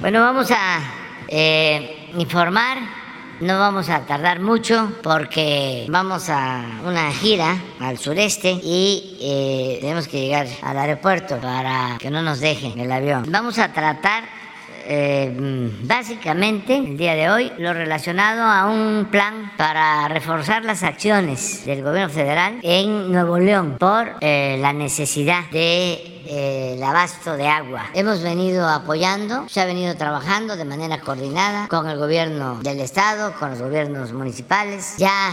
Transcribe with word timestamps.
Bueno, 0.00 0.20
vamos 0.20 0.50
a 0.50 0.80
eh, 1.28 2.08
informar, 2.16 2.78
no 3.40 3.58
vamos 3.58 3.90
a 3.90 4.06
tardar 4.06 4.40
mucho 4.40 4.90
porque 5.02 5.84
vamos 5.90 6.30
a 6.30 6.64
una 6.86 7.12
gira 7.12 7.54
al 7.78 7.98
sureste 7.98 8.50
y 8.50 9.18
eh, 9.20 9.76
tenemos 9.82 10.08
que 10.08 10.22
llegar 10.22 10.46
al 10.62 10.78
aeropuerto 10.78 11.36
para 11.36 11.98
que 11.98 12.10
no 12.10 12.22
nos 12.22 12.40
dejen 12.40 12.80
el 12.80 12.90
avión. 12.90 13.26
Vamos 13.28 13.58
a 13.58 13.74
tratar 13.74 14.24
eh, 14.84 15.70
básicamente 15.82 16.76
el 16.76 16.96
día 16.96 17.14
de 17.14 17.30
hoy 17.30 17.52
lo 17.58 17.72
relacionado 17.72 18.42
a 18.42 18.66
un 18.66 19.06
plan 19.10 19.52
para 19.56 20.08
reforzar 20.08 20.64
las 20.64 20.82
acciones 20.82 21.64
del 21.64 21.82
gobierno 21.82 22.12
federal 22.12 22.58
en 22.62 23.12
Nuevo 23.12 23.38
León 23.38 23.76
por 23.78 24.16
eh, 24.20 24.58
la 24.60 24.72
necesidad 24.72 25.48
de 25.50 25.92
eh, 26.26 26.74
el 26.76 26.82
abasto 26.82 27.36
de 27.36 27.48
agua. 27.48 27.86
Hemos 27.94 28.22
venido 28.22 28.68
apoyando, 28.68 29.48
se 29.48 29.60
ha 29.60 29.64
venido 29.64 29.96
trabajando 29.96 30.56
de 30.56 30.64
manera 30.64 31.00
coordinada 31.00 31.68
con 31.68 31.88
el 31.88 31.98
gobierno 31.98 32.60
del 32.62 32.80
estado, 32.80 33.32
con 33.38 33.50
los 33.50 33.60
gobiernos 33.60 34.12
municipales. 34.12 34.94
Ya 34.98 35.32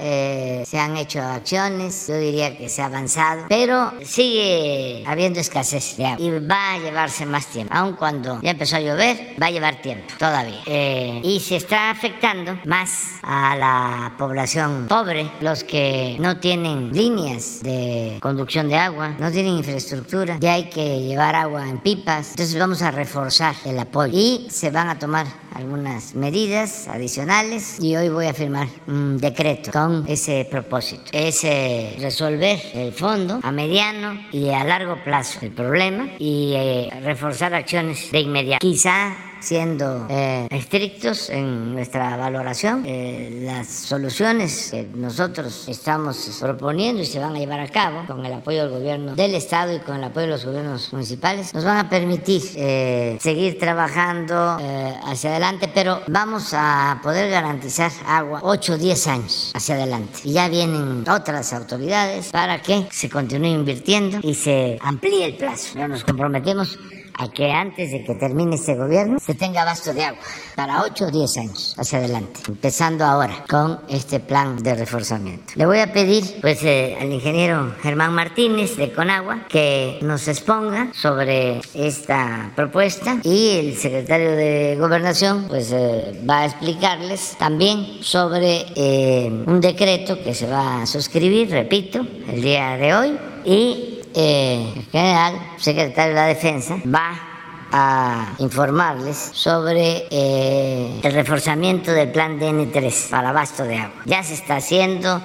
eh, 0.00 0.64
se 0.66 0.78
han 0.78 0.96
hecho 0.96 1.20
acciones, 1.22 2.06
yo 2.08 2.16
diría 2.16 2.56
que 2.56 2.68
se 2.68 2.82
ha 2.82 2.86
avanzado, 2.86 3.44
pero 3.48 3.92
sigue 4.04 5.04
habiendo 5.06 5.40
escasez 5.40 5.96
de 5.96 6.06
agua 6.06 6.24
y 6.24 6.30
va 6.46 6.74
a 6.74 6.78
llevarse 6.78 7.26
más 7.26 7.46
tiempo. 7.46 7.72
Aun 7.74 7.94
cuando 7.94 8.40
ya 8.42 8.50
empezó 8.50 8.76
a 8.76 8.80
llover, 8.80 9.34
va 9.40 9.46
a 9.46 9.50
llevar 9.50 9.82
tiempo 9.82 10.14
todavía. 10.18 10.60
Eh, 10.66 11.20
y 11.22 11.40
se 11.40 11.56
está 11.56 11.90
afectando 11.90 12.58
más 12.64 13.18
a 13.22 13.56
la 13.56 14.14
población 14.18 14.86
pobre, 14.88 15.30
los 15.40 15.64
que 15.64 16.16
no 16.20 16.38
tienen 16.38 16.92
líneas 16.92 17.60
de 17.62 18.18
conducción 18.20 18.68
de 18.68 18.76
agua, 18.76 19.14
no 19.18 19.30
tienen 19.30 19.56
infraestructura, 19.56 20.38
ya 20.40 20.54
hay 20.54 20.70
que 20.70 21.00
llevar 21.00 21.34
agua 21.34 21.68
en 21.68 21.78
pipas. 21.78 22.30
Entonces 22.30 22.58
vamos 22.58 22.82
a 22.82 22.90
reforzar 22.90 23.54
el 23.64 23.78
apoyo 23.78 24.12
y 24.14 24.46
se 24.50 24.70
van 24.70 24.88
a 24.88 24.98
tomar 24.98 25.26
algunas 25.54 26.14
medidas 26.14 26.88
adicionales 26.88 27.78
y 27.80 27.96
hoy 27.96 28.08
voy 28.08 28.26
a 28.26 28.34
firmar 28.34 28.68
un 28.86 29.18
decreto 29.18 29.70
con 29.72 30.04
ese 30.08 30.46
propósito. 30.50 31.04
Es 31.12 31.44
eh, 31.44 31.96
resolver 32.00 32.60
el 32.74 32.92
fondo 32.92 33.40
a 33.42 33.52
mediano 33.52 34.20
y 34.32 34.50
a 34.50 34.64
largo 34.64 34.96
plazo 35.02 35.40
el 35.42 35.52
problema 35.52 36.08
y 36.18 36.52
eh, 36.54 36.90
reforzar 37.02 37.54
acciones 37.54 38.10
de 38.10 38.20
inmediato. 38.20 38.66
Quizá 38.66 39.29
siendo 39.40 40.06
eh, 40.08 40.46
estrictos 40.50 41.30
en 41.30 41.74
nuestra 41.74 42.16
valoración. 42.16 42.84
Eh, 42.86 43.40
las 43.42 43.68
soluciones 43.68 44.68
que 44.70 44.88
nosotros 44.94 45.68
estamos 45.68 46.38
proponiendo 46.40 47.02
y 47.02 47.06
se 47.06 47.18
van 47.18 47.34
a 47.34 47.38
llevar 47.38 47.60
a 47.60 47.68
cabo 47.68 48.04
con 48.06 48.24
el 48.24 48.32
apoyo 48.32 48.62
del 48.62 48.70
gobierno 48.70 49.14
del 49.14 49.34
Estado 49.34 49.74
y 49.74 49.80
con 49.80 49.96
el 49.96 50.04
apoyo 50.04 50.26
de 50.26 50.32
los 50.32 50.44
gobiernos 50.44 50.92
municipales 50.92 51.54
nos 51.54 51.64
van 51.64 51.78
a 51.78 51.88
permitir 51.88 52.42
eh, 52.56 53.18
seguir 53.20 53.58
trabajando 53.58 54.58
hacia 55.04 55.30
adelante, 55.30 55.70
pero 55.72 56.02
vamos 56.08 56.52
a 56.52 57.00
poder 57.02 57.30
garantizar 57.30 57.90
agua 58.06 58.40
8 58.42 58.74
o 58.74 58.78
10 58.78 59.06
años 59.06 59.52
hacia 59.54 59.74
adelante. 59.74 60.20
Y 60.24 60.32
ya 60.32 60.48
vienen 60.48 61.04
otras 61.08 61.52
autoridades 61.52 62.28
para 62.28 62.60
que 62.62 62.86
se 62.90 63.08
continúe 63.08 63.48
invirtiendo 63.48 64.18
y 64.22 64.34
se 64.34 64.78
amplíe 64.80 65.26
el 65.26 65.36
plazo. 65.36 65.78
Ya 65.78 65.88
nos 65.88 66.04
comprometemos 66.04 66.78
a 67.20 67.28
que 67.28 67.52
antes 67.52 67.92
de 67.92 68.02
que 68.02 68.14
termine 68.14 68.56
este 68.56 68.74
gobierno 68.74 69.18
se 69.20 69.34
tenga 69.34 69.60
abasto 69.62 69.92
de 69.92 70.04
agua 70.04 70.20
para 70.56 70.82
8 70.82 71.04
o 71.04 71.10
10 71.10 71.36
años 71.36 71.74
hacia 71.76 71.98
adelante, 71.98 72.40
empezando 72.48 73.04
ahora 73.04 73.44
con 73.48 73.78
este 73.88 74.20
plan 74.20 74.56
de 74.62 74.74
reforzamiento. 74.74 75.52
Le 75.54 75.66
voy 75.66 75.80
a 75.80 75.92
pedir 75.92 76.24
pues 76.40 76.62
eh, 76.62 76.96
al 76.98 77.12
ingeniero 77.12 77.74
Germán 77.82 78.14
Martínez 78.14 78.76
de 78.76 78.92
Conagua 78.92 79.46
que 79.48 79.98
nos 80.00 80.28
exponga 80.28 80.92
sobre 80.94 81.60
esta 81.74 82.52
propuesta 82.56 83.18
y 83.22 83.50
el 83.50 83.76
secretario 83.76 84.30
de 84.30 84.76
Gobernación 84.80 85.44
pues 85.48 85.72
eh, 85.72 86.18
va 86.28 86.40
a 86.40 86.46
explicarles 86.46 87.36
también 87.38 87.98
sobre 88.00 88.64
eh, 88.76 89.30
un 89.46 89.60
decreto 89.60 90.22
que 90.22 90.34
se 90.34 90.46
va 90.46 90.82
a 90.82 90.86
suscribir, 90.86 91.50
repito, 91.50 92.00
el 92.28 92.40
día 92.40 92.78
de 92.78 92.94
hoy 92.94 93.18
y 93.44 93.89
eh, 94.14 94.86
general 94.90 95.34
secretario 95.56 96.14
de 96.14 96.20
la 96.20 96.26
Defensa 96.26 96.76
va 96.86 97.30
a 97.72 98.34
informarles 98.38 99.16
sobre 99.16 100.06
eh, 100.10 101.00
el 101.02 101.12
reforzamiento 101.12 101.92
del 101.92 102.10
plan 102.10 102.38
DN3 102.40 103.10
para 103.10 103.30
abasto 103.30 103.64
de 103.64 103.76
agua. 103.76 104.02
Ya 104.06 104.22
se 104.22 104.34
está 104.34 104.56
haciendo 104.56 105.22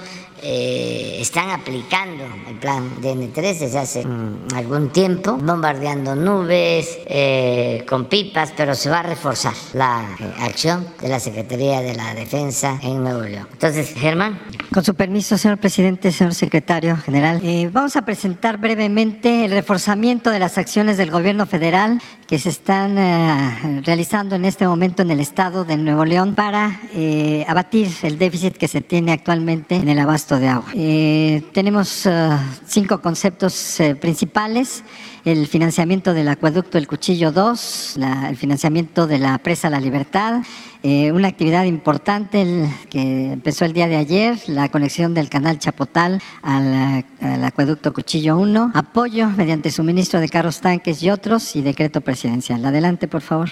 eh, 0.48 1.18
están 1.22 1.50
aplicando 1.50 2.24
el 2.48 2.56
plan 2.60 2.88
DN3 3.02 3.58
desde 3.58 3.80
hace 3.80 4.06
mm, 4.06 4.50
algún 4.54 4.90
tiempo, 4.92 5.38
bombardeando 5.38 6.16
nubes 6.16 7.00
eh, 7.08 7.84
con 7.90 8.06
pipas, 8.06 8.54
pero 8.56 8.76
se 8.76 8.92
va 8.92 9.00
a 9.00 9.04
reforzar 9.04 9.54
la 9.74 10.06
eh, 10.20 10.32
acción 10.42 10.86
de 11.02 11.10
la 11.10 11.20
Secretaría 11.20 11.82
de 11.82 11.96
la 11.96 12.14
Defensa 12.14 12.80
en 12.84 13.02
Nuevo 13.02 13.22
León. 13.22 13.48
Entonces, 13.54 13.96
Germán. 13.96 14.40
Con 14.72 14.84
su 14.84 14.94
permiso, 14.94 15.36
señor 15.36 15.58
presidente, 15.58 16.12
señor 16.12 16.36
secretario 16.36 16.96
general, 16.98 17.42
vamos 17.72 17.96
a 17.96 18.04
presentar 18.04 18.60
brevemente 18.60 19.46
el 19.46 19.52
reforzamiento 19.52 20.30
de 20.30 20.38
las 20.38 20.60
acciones 20.60 20.98
del 20.98 21.10
gobierno 21.10 21.48
federal 21.48 22.00
que 22.28 22.38
se 22.38 22.50
están 22.50 23.84
realizando 23.84 24.36
en 24.36 24.46
este 24.46 24.68
momento 24.68 25.02
en 25.02 25.12
el 25.12 25.20
estado 25.20 25.64
de 25.64 25.78
Nuevo 25.78 26.04
León 26.06 26.36
para 26.36 26.82
abatir 27.48 27.90
el 28.04 28.18
déficit 28.18 28.58
que 28.58 28.68
se 28.68 28.82
tiene 28.82 29.14
actualmente 29.14 29.76
en 29.76 29.88
el 29.88 30.00
abasto 30.00 30.35
de 30.40 30.48
agua. 30.48 30.70
Eh, 30.74 31.44
tenemos 31.54 32.06
eh, 32.06 32.30
cinco 32.66 33.02
conceptos 33.02 33.80
eh, 33.80 33.96
principales. 33.96 34.84
El 35.24 35.48
financiamiento 35.48 36.14
del 36.14 36.28
acueducto 36.28 36.78
El 36.78 36.88
Cuchillo 36.88 37.32
2, 37.32 37.98
el 38.30 38.38
financiamiento 38.38 39.08
de 39.08 39.18
la 39.18 39.40
presa 39.40 39.72
La 39.72 39.80
Libertad, 39.80 40.44
una 40.84 41.28
actividad 41.30 41.64
importante 41.64 42.70
que 42.92 43.32
empezó 43.32 43.66
el 43.66 43.74
día 43.74 43.88
de 43.88 43.96
ayer, 43.96 44.38
la 44.46 44.70
conexión 44.70 45.16
del 45.16 45.30
canal 45.30 45.58
Chapotal 45.58 46.22
al, 46.44 47.04
acueducto 47.44 47.92
Cuchillo 47.92 48.38
1, 48.38 48.74
apoyo 48.76 49.28
mediante 49.32 49.72
suministro 49.72 50.20
de 50.20 50.30
carros 50.30 50.62
tanques 50.62 51.02
y 51.02 51.10
otros 51.10 51.56
y 51.56 51.64
decreto 51.64 52.02
presidencial. 52.02 52.64
Adelante, 52.64 53.08
por 53.08 53.22
favor. 53.22 53.50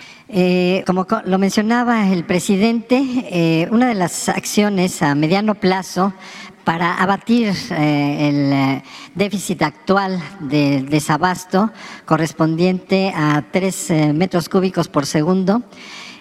como 0.85 1.07
lo 1.25 1.39
mencionaba 1.39 2.07
el 2.07 2.23
presidente, 2.23 3.67
una 3.71 3.87
de 3.87 3.95
las 3.95 4.29
acciones 4.29 5.01
a 5.01 5.15
mediano 5.15 5.55
plazo 5.55 6.13
para 6.63 6.95
abatir 6.95 7.53
eh, 7.71 8.29
el 8.29 8.53
eh, 8.53 8.83
déficit 9.15 9.61
actual 9.61 10.21
de 10.39 10.83
desabasto 10.83 11.71
correspondiente 12.05 13.11
a 13.15 13.43
3 13.51 13.89
eh, 13.89 14.13
metros 14.13 14.49
cúbicos 14.49 14.87
por 14.87 15.05
segundo. 15.05 15.61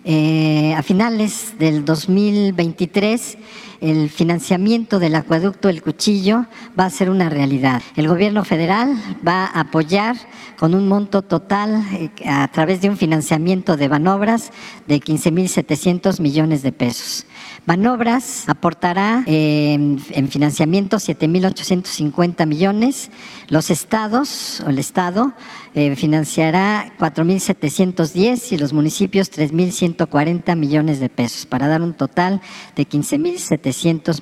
a 0.05 0.83
finales 0.83 1.55
del 1.61 1.85
2023, 1.85 3.39
el 3.83 4.11
financiamiento 4.11 5.01
del 5.01 5.17
acueducto 5.17 5.69
El 5.69 5.83
Cuchillo 5.83 6.47
va 6.79 6.85
a 6.85 6.91
ser 6.91 7.11
una 7.11 7.29
realidad. 7.29 7.83
El 7.97 8.07
gobierno 8.07 8.45
federal 8.45 8.97
va 9.27 9.47
a 9.47 9.61
apoyar 9.61 10.17
con 10.57 10.77
un 10.77 10.87
monto 10.87 11.23
total 11.23 11.85
a 12.25 12.47
través 12.49 12.81
de 12.81 12.89
un 12.89 12.97
financiamiento 12.97 13.77
de 13.77 13.89
Banobras 13.89 14.53
de 14.87 15.01
15.700 15.01 16.21
millones 16.21 16.63
de 16.63 16.71
pesos. 16.71 17.27
Banobras 17.67 18.49
aportará 18.49 19.25
en, 19.27 19.99
financiamiento 19.99 20.99
7.850 20.99 22.47
millones. 22.47 23.11
Los 23.49 23.71
estados 23.71 24.63
o 24.65 24.71
el 24.71 24.79
estado 24.79 25.33
eh, 25.75 25.97
financiará 25.97 26.93
4.710 26.99 28.53
y 28.53 28.59
los 28.59 28.73
municipios 28.73 29.33
3.140 29.33 30.55
millones 30.57 31.01
de 31.01 31.09
pesos 31.09 31.47
para 31.47 31.67
dar 31.67 31.83
un 31.83 31.95
total 31.95 32.41
de 32.77 32.87
15.700 32.87 33.72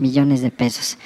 millones 0.00 0.42
de 0.42 0.50
pesos. 0.50 0.98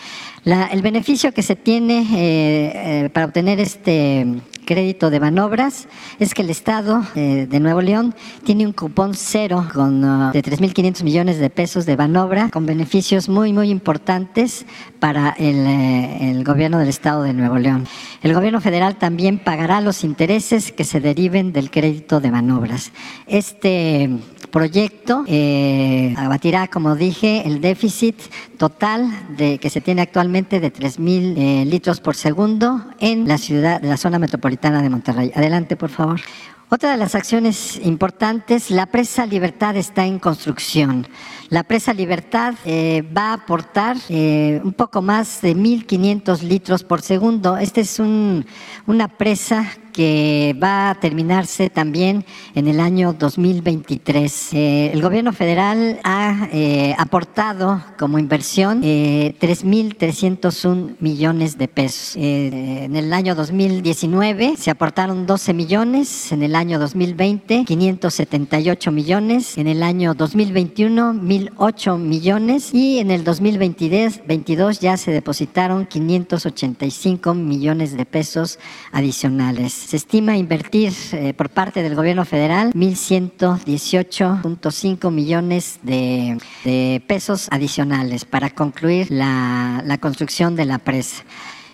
el 0.45 0.83
beneficio 0.83 1.33
que 1.33 1.43
se 1.43 1.57
tiene 1.57 2.01
eh, 2.01 3.05
eh, 3.05 3.11
para 3.11 3.27
obtener 3.27 3.61
este 3.61 4.27
crédito 4.65 5.11
de 5.11 5.21
manobras 5.21 5.89
es 6.19 6.33
que 6.35 6.43
el 6.43 6.51
Estado 6.51 7.03
eh, 7.15 7.47
de 7.49 7.61
Nuevo 7.61 7.83
León 7.83 8.15
tiene 8.45 8.67
un 8.67 8.73
cupón 8.73 9.13
cero 9.15 9.67
con, 9.73 10.03
uh, 10.03 10.33
de 10.33 10.43
3.500 10.43 11.05
millones 11.05 11.39
de 11.39 11.51
pesos 11.51 11.85
de 11.85 11.97
manobra 11.97 12.49
con 12.51 12.65
beneficios 12.65 13.29
muy, 13.29 13.53
muy 13.53 13.71
importantes 13.71 14.65
para 15.01 15.35
el, 15.39 15.67
el 15.67 16.45
gobierno 16.45 16.79
del 16.79 16.89
Estado 16.89 17.23
de 17.23 17.35
Nuevo 17.35 17.59
León. 17.59 17.87
El 18.23 18.33
gobierno 18.33 18.61
federal 18.61 18.97
también 18.97 19.39
pagará 19.39 19.81
los 19.81 20.03
intereses 20.03 20.73
que 20.73 20.85
se 20.85 21.01
deriven 21.01 21.53
del 21.53 21.71
crédito 21.71 22.21
de 22.21 22.31
manobras. 22.31 22.93
Este 23.27 24.11
proyecto 24.55 25.25
eh, 25.27 26.15
abatirá, 26.17 26.69
como 26.69 26.95
dije, 26.95 27.43
el 27.45 27.61
déficit 27.61 28.15
total 28.57 29.11
de, 29.37 29.59
que 29.59 29.69
se 29.69 29.81
tiene 29.81 30.03
actualmente 30.03 30.61
de 30.61 30.73
3.000 30.73 31.35
eh, 31.37 31.65
litros 31.65 31.99
por 31.99 32.15
segundo 32.15 32.87
en 33.01 33.27
la 33.27 33.37
ciudad, 33.37 33.83
la 33.83 33.97
zona 33.97 34.21
metropolitana 34.21 34.81
de 34.81 34.91
Monterrey. 34.91 35.33
Adelante, 35.35 35.75
por 35.75 35.91
favor. 35.91 36.21
Otra 36.69 36.93
de 36.93 36.97
las 36.97 37.17
acciones 37.17 37.81
importantes, 37.83 38.71
la 38.71 38.87
presa 38.87 39.27
Libertad 39.27 39.77
está 39.77 40.07
en 40.07 40.21
construcción. 40.21 41.09
La 41.49 41.65
presa 41.65 41.93
Libertad 41.93 42.55
eh, 42.65 43.03
va 43.03 43.31
a 43.31 43.35
aportar 43.35 43.97
un 44.09 44.73
poco 44.77 45.03
más 45.03 45.43
de 45.43 45.57
1.500 45.57 46.43
litros 46.43 46.85
por 46.85 47.03
segundo. 47.03 47.57
Esta 47.57 47.81
es 47.81 47.99
una 47.99 49.09
presa 49.09 49.67
que 49.95 50.55
va 50.63 50.91
a 50.91 50.95
terminarse 50.97 51.71
también 51.71 52.25
en 52.55 52.69
el 52.69 52.81
año 52.81 53.15
2023. 53.15 54.53
Eh, 54.53 54.91
el 54.93 55.01
gobierno 55.01 55.33
federal 55.33 56.01
ha 56.05 56.49
eh, 56.53 56.95
aportado 56.99 57.83
como 57.99 58.19
inversión 58.19 58.81
eh, 58.85 59.35
3.301 59.41 60.97
millones 61.01 61.57
de 61.57 61.69
pesos. 61.69 62.17
Eh, 62.17 62.85
en 62.85 62.97
el 62.97 63.13
año 63.13 63.35
2019 63.35 64.57
se 64.59 64.71
aportaron 64.71 65.27
12 65.27 65.55
millones, 65.55 66.33
en 66.33 66.43
el 66.43 66.55
año 66.55 66.79
2020 66.79 67.65
578 67.65 68.93
millones, 68.93 69.57
en 69.57 69.69
el 69.69 69.83
año 69.83 70.15
2021 70.15 71.15
1.008 71.15 71.99
millones 71.99 72.75
y 72.75 72.99
en 72.99 73.11
el 73.11 73.25
2022 73.25 74.81
ya 74.81 74.97
se 74.97 75.11
depositaron 75.11 75.87
585 75.87 77.35
millones 77.35 77.97
de 77.97 78.05
pesos 78.05 78.59
adicionales. 78.93 79.84
Se 79.85 79.97
estima 79.97 80.37
invertir 80.37 80.93
eh, 81.13 81.33
por 81.35 81.51
parte 81.51 81.83
del 81.83 81.95
gobierno 81.95 82.25
federal 82.25 82.73
1.118.5 82.73 85.11
millones 85.11 85.81
de, 85.83 86.39
de, 86.65 87.03
pesos 87.07 87.49
adicionales 87.51 88.25
para 88.25 88.49
concluir 88.51 89.11
la, 89.11 89.83
la 89.85 89.99
construcción 89.99 90.57
de 90.57 90.65
la 90.65 90.79
presa. 90.79 91.23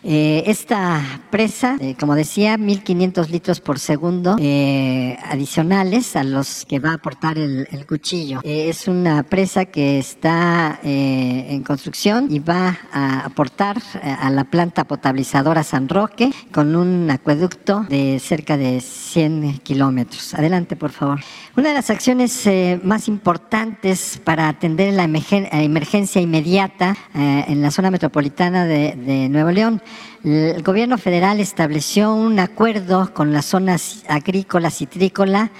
Eh, 0.02 0.44
esta 0.46 1.20
presa, 1.30 1.76
eh, 1.78 1.94
como 1.98 2.14
decía, 2.14 2.56
1.500 2.56 3.28
litros 3.28 3.60
por 3.60 3.78
segundo 3.78 4.36
eh, 4.38 5.18
adicionales 5.24 6.16
a 6.16 6.24
los 6.24 6.64
que 6.64 6.78
va 6.78 6.92
a 6.92 6.94
aportar 6.94 7.38
el, 7.38 7.68
cuchillo. 7.86 8.40
Es 8.44 8.88
una 8.88 9.22
presa 9.24 9.64
que 9.64 9.98
está 9.98 10.78
en 10.82 11.62
construcción 11.62 12.28
y 12.30 12.38
va 12.38 12.78
a 12.92 13.20
aportar 13.20 13.78
a 14.02 14.30
la 14.30 14.44
planta 14.44 14.84
potabilizadora 14.84 15.62
San 15.64 15.88
Roque 15.88 16.30
con 16.52 16.76
un 16.76 17.10
acueducto 17.10 17.84
de 17.88 18.20
cerca 18.20 18.56
de 18.56 18.80
100 18.80 19.58
kilómetros. 19.58 20.34
Adelante, 20.34 20.76
por 20.76 20.90
favor. 20.90 21.20
Una 21.56 21.70
de 21.70 21.74
las 21.74 21.90
acciones 21.90 22.48
más 22.84 23.08
importantes 23.08 24.20
para 24.22 24.48
atender 24.48 24.94
la 24.94 25.04
emergencia 25.04 26.20
inmediata 26.20 26.96
en 27.14 27.62
la 27.62 27.70
zona 27.70 27.90
metropolitana 27.90 28.66
de 28.66 29.28
Nuevo 29.30 29.50
León 29.50 29.82
el 30.24 30.62
gobierno 30.62 30.98
federal 30.98 31.40
estableció 31.40 32.14
un 32.14 32.38
acuerdo 32.38 33.12
con 33.14 33.32
las 33.32 33.46
zonas 33.46 34.04
agrícola, 34.08 34.70
citrícola, 34.70 35.50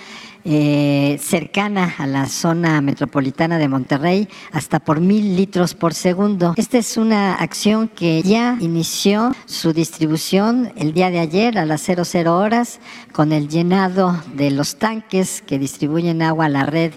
eh, 0.43 1.19
cercana 1.21 1.95
a 1.99 2.07
la 2.07 2.27
zona 2.27 2.81
metropolitana 2.81 3.59
de 3.59 3.69
Monterrey 3.69 4.27
hasta 4.53 4.81
por 4.81 4.99
mil 4.99 5.37
litros 5.37 5.75
por 5.75 5.93
segundo. 5.93 6.55
Esta 6.57 6.79
es 6.79 6.97
una 6.97 7.35
acción 7.35 7.89
que 7.89 8.23
ya 8.23 8.57
inició 8.59 9.35
su 9.45 9.75
distribución 9.75 10.73
el 10.77 10.95
día 10.95 11.11
de 11.11 11.19
ayer 11.19 11.59
a 11.59 11.67
las 11.67 11.83
00 11.83 12.39
horas 12.39 12.81
con 13.13 13.33
el 13.33 13.49
llenado 13.49 14.19
de 14.35 14.51
los 14.51 14.77
tanques 14.77 15.43
que 15.43 15.59
distribuyen 15.59 16.23
agua 16.23 16.47
a 16.47 16.49
la 16.49 16.65
red 16.65 16.93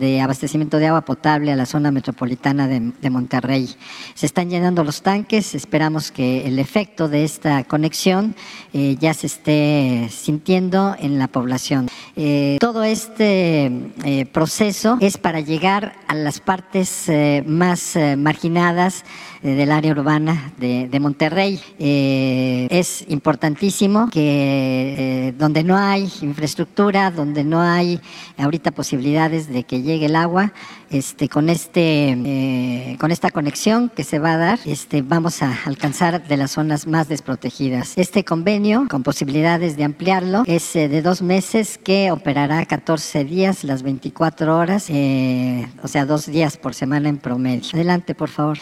de 0.00 0.20
abastecimiento 0.20 0.78
de 0.78 0.86
agua 0.88 1.02
potable 1.02 1.52
a 1.52 1.56
la 1.56 1.66
zona 1.66 1.92
metropolitana 1.92 2.66
de, 2.66 3.10
Monterrey. 3.10 3.68
Se 4.14 4.26
están 4.26 4.48
llenando 4.48 4.82
los 4.82 5.02
tanques, 5.02 5.54
esperamos 5.54 6.10
que 6.10 6.46
el 6.46 6.58
efecto 6.58 7.08
de 7.08 7.24
esta 7.24 7.64
conexión 7.64 8.34
eh, 8.72 8.96
ya 8.98 9.12
se 9.14 9.26
esté 9.26 10.08
sintiendo 10.10 10.96
en 10.98 11.18
la 11.18 11.28
población. 11.28 11.88
Eh, 12.16 12.56
todo 12.60 12.84
este 12.84 13.66
eh, 14.04 14.26
proceso 14.32 14.96
es 15.00 15.18
para 15.18 15.40
llegar 15.40 15.94
a 16.08 16.14
las 16.14 16.40
partes 16.40 17.10
más 17.46 17.96
marginadas 18.16 19.04
del 19.42 19.70
área 19.70 19.92
urbana 19.92 20.52
de, 20.58 20.88
de 20.88 21.00
Monterrey. 21.00 21.60
es 21.78 23.04
importantísimo 23.08 24.08
que 24.10 25.34
donde 25.38 25.62
no 25.62 25.76
hay 25.76 26.10
infraestructura, 26.22 27.10
donde 27.10 27.44
no 27.44 27.60
hay 27.60 28.00
ahorita 28.38 28.70
posibilidades 28.70 29.48
de 29.48 29.64
que 29.64 29.82
llegue 29.90 30.06
el 30.06 30.16
agua, 30.16 30.52
este, 30.90 31.28
con, 31.28 31.48
este, 31.48 32.10
eh, 32.10 32.96
con 32.98 33.10
esta 33.10 33.30
conexión 33.30 33.90
que 33.90 34.04
se 34.04 34.18
va 34.18 34.34
a 34.34 34.36
dar, 34.36 34.58
este, 34.64 35.02
vamos 35.02 35.42
a 35.42 35.56
alcanzar 35.64 36.26
de 36.26 36.36
las 36.36 36.52
zonas 36.52 36.86
más 36.86 37.08
desprotegidas. 37.08 37.92
Este 37.96 38.24
convenio, 38.24 38.86
con 38.88 39.02
posibilidades 39.02 39.76
de 39.76 39.84
ampliarlo, 39.84 40.42
es 40.46 40.76
eh, 40.76 40.88
de 40.88 41.02
dos 41.02 41.22
meses 41.22 41.78
que 41.78 42.10
operará 42.12 42.64
14 42.64 43.24
días, 43.24 43.64
las 43.64 43.82
24 43.82 44.56
horas, 44.56 44.86
eh, 44.90 45.68
o 45.82 45.88
sea, 45.88 46.06
dos 46.06 46.26
días 46.26 46.56
por 46.56 46.74
semana 46.74 47.08
en 47.08 47.18
promedio. 47.18 47.70
Adelante, 47.72 48.14
por 48.14 48.28
favor. 48.28 48.58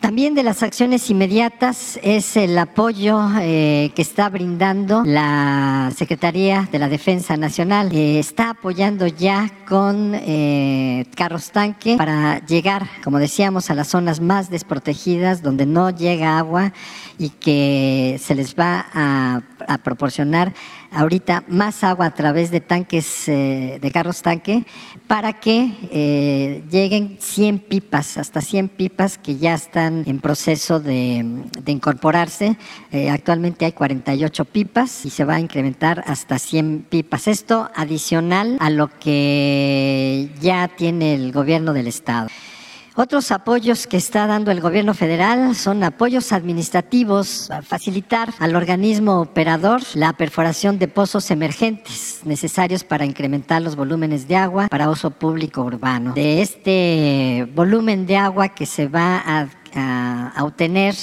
También 0.00 0.34
de 0.34 0.42
las 0.42 0.62
acciones 0.62 1.10
inmediatas 1.10 2.00
es 2.02 2.34
el 2.38 2.58
apoyo 2.58 3.20
eh, 3.38 3.92
que 3.94 4.00
está 4.00 4.30
brindando 4.30 5.02
la 5.04 5.92
Secretaría 5.94 6.66
de 6.72 6.78
la 6.78 6.88
Defensa 6.88 7.36
Nacional. 7.36 7.92
Eh, 7.92 8.18
está 8.18 8.50
apoyando 8.50 9.06
ya 9.06 9.50
con 9.68 10.14
eh, 10.14 11.04
carros 11.14 11.50
tanque 11.50 11.98
para 11.98 12.44
llegar, 12.46 12.86
como 13.04 13.18
decíamos, 13.18 13.68
a 13.68 13.74
las 13.74 13.88
zonas 13.88 14.20
más 14.20 14.48
desprotegidas 14.48 15.42
donde 15.42 15.66
no 15.66 15.90
llega 15.90 16.38
agua 16.38 16.72
y 17.18 17.28
que 17.28 18.18
se 18.22 18.34
les 18.34 18.54
va 18.54 18.86
a, 18.94 19.42
a 19.68 19.78
proporcionar 19.78 20.52
ahorita 20.92 21.44
más 21.48 21.84
agua 21.84 22.06
a 22.06 22.14
través 22.14 22.50
de 22.50 22.60
tanques, 22.60 23.28
eh, 23.28 23.78
de 23.80 23.90
carros 23.90 24.22
tanque, 24.22 24.64
para 25.06 25.34
que 25.34 25.72
eh, 25.90 26.62
lleguen 26.70 27.16
100 27.20 27.60
pipas, 27.60 28.18
hasta 28.18 28.40
100 28.40 28.68
pipas 28.68 29.18
que 29.18 29.36
ya 29.36 29.54
están 29.54 30.04
en 30.06 30.20
proceso 30.20 30.80
de, 30.80 31.24
incorporarse. 31.66 32.56
Eh, 32.90 33.10
actualmente 33.10 33.64
hay 33.64 33.72
48 33.72 34.44
pipas 34.44 35.04
y 35.04 35.10
se 35.10 35.24
va 35.24 35.34
a 35.34 35.40
incrementar 35.40 36.02
hasta 36.06 36.38
100 36.38 36.86
pipas. 36.88 37.28
Esto 37.28 37.70
adicional 37.74 38.56
a 38.60 38.70
lo 38.70 38.88
que 38.98 40.30
ya 40.40 40.68
tiene 40.68 41.14
el 41.14 41.32
gobierno 41.32 41.72
del 41.72 41.86
Estado. 41.86 42.28
Otros 43.00 43.32
apoyos 43.32 43.86
que 43.86 43.96
está 43.96 44.26
dando 44.26 44.50
el 44.50 44.60
gobierno 44.60 44.92
federal 44.92 45.56
son 45.56 45.82
apoyos 45.82 46.32
administrativos, 46.32 47.48
facilitar 47.62 48.28
al 48.38 48.54
organismo 48.54 49.22
operador 49.22 49.80
la 49.94 50.12
perforación 50.12 50.78
de 50.78 50.86
pozos 50.86 51.30
emergentes 51.30 52.20
necesarios 52.24 52.84
para 52.84 53.06
incrementar 53.06 53.62
los 53.62 53.74
volúmenes 53.74 54.28
de 54.28 54.36
agua 54.36 54.68
para 54.68 54.90
uso 54.90 55.12
público 55.12 55.62
urbano. 55.62 56.12
De 56.12 56.42
este 56.42 57.48
volumen 57.54 58.04
de 58.04 58.18
agua 58.18 58.50
que 58.50 58.66
se 58.66 58.86
va 58.86 59.22
a, 59.26 59.48
obtener 60.42 60.94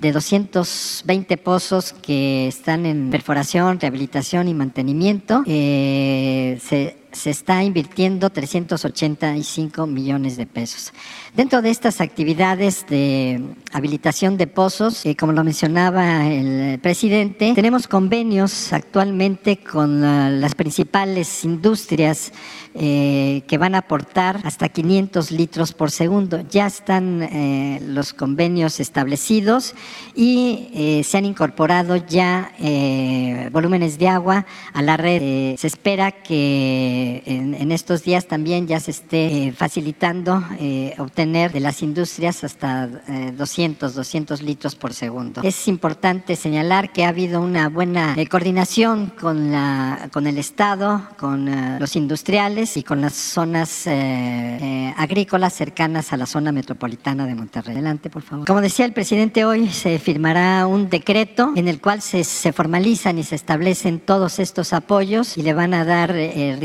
de 0.00 0.10
220 0.10 1.36
pozos 1.36 1.92
que 1.92 2.48
están 2.48 2.84
en 2.86 3.10
perforación, 3.10 3.78
rehabilitación 3.78 4.48
y 4.48 4.54
mantenimiento. 4.54 5.44
Eh, 5.46 6.58
se, 6.60 7.03
se 7.14 7.30
está 7.30 7.62
invirtiendo 7.62 8.30
385 8.30 9.86
millones 9.86 10.36
de 10.36 10.46
pesos. 10.46 10.92
Dentro 11.34 11.62
de 11.62 11.70
estas 11.70 12.00
actividades 12.00 12.86
de 12.88 13.40
habilitación 13.72 14.36
de 14.36 14.46
pozos, 14.46 15.04
eh, 15.06 15.16
como 15.16 15.32
lo 15.32 15.42
mencionaba 15.42 16.26
el 16.26 16.78
presidente, 16.80 17.52
tenemos 17.54 17.88
convenios 17.88 18.72
actualmente 18.72 19.58
con 19.58 20.02
uh, 20.02 20.30
las 20.30 20.54
principales 20.54 21.44
industrias 21.44 22.32
eh, 22.74 23.42
que 23.46 23.58
van 23.58 23.74
a 23.74 23.78
aportar 23.78 24.40
hasta 24.44 24.68
500 24.68 25.30
litros 25.30 25.72
por 25.72 25.90
segundo. 25.90 26.42
Ya 26.50 26.66
están 26.66 27.22
eh, 27.22 27.80
los 27.82 28.12
convenios 28.12 28.80
establecidos 28.80 29.74
y 30.14 31.02
se 31.04 31.18
han 31.18 31.24
incorporado 31.24 31.96
ya 31.96 32.52
volúmenes 33.52 33.98
de 33.98 34.08
agua 34.08 34.46
a 34.72 34.82
la 34.82 34.96
red. 34.96 35.56
se 35.56 35.66
espera 35.66 36.10
que 36.10 37.03
en, 37.26 37.54
en, 37.54 37.72
estos 37.72 38.02
días 38.02 38.26
también 38.26 38.66
ya 38.66 38.80
se 38.80 38.90
esté 38.90 39.52
facilitando 39.56 40.42
obtener 40.98 41.52
de 41.52 41.60
las 41.60 41.82
industrias 41.82 42.44
hasta 42.44 42.86
200, 42.86 43.94
200 43.94 44.42
litros 44.42 44.74
por 44.74 44.92
segundo. 44.92 45.42
Es 45.42 45.68
importante 45.68 46.36
señalar 46.36 46.92
que 46.92 47.04
ha 47.04 47.08
habido 47.08 47.40
una 47.40 47.68
buena 47.68 48.16
coordinación 48.30 49.12
con, 49.20 49.50
la, 49.50 50.08
con 50.12 50.26
el 50.26 50.38
Estado, 50.38 51.02
con 51.18 51.50
los 51.80 51.96
industriales, 51.96 52.64
y 52.76 52.82
con 52.82 53.00
las 53.00 53.14
zonas 53.14 53.86
eh, 53.86 53.92
eh, 53.92 54.94
agrícolas 54.96 55.52
cercanas 55.52 56.12
a 56.12 56.16
la 56.16 56.26
zona 56.26 56.52
metropolitana 56.52 57.26
de 57.26 57.34
Monterrey. 57.34 57.74
Adelante, 57.74 58.10
por 58.10 58.22
favor. 58.22 58.46
Como 58.46 58.60
decía 58.60 58.84
el 58.84 58.92
presidente, 58.92 59.44
hoy 59.44 59.68
se 59.68 59.98
firmará 59.98 60.66
un 60.66 60.88
decreto 60.88 61.52
en 61.56 61.68
el 61.68 61.80
cual 61.80 62.02
se, 62.02 62.24
se 62.24 62.52
formalizan 62.52 63.18
y 63.18 63.24
se 63.24 63.34
establecen 63.34 64.00
todos 64.00 64.38
estos 64.38 64.72
apoyos 64.72 65.36
y 65.36 65.42
le 65.42 65.54
van 65.54 65.74
a 65.74 65.84
dar 65.84 66.12
eh, 66.12 66.56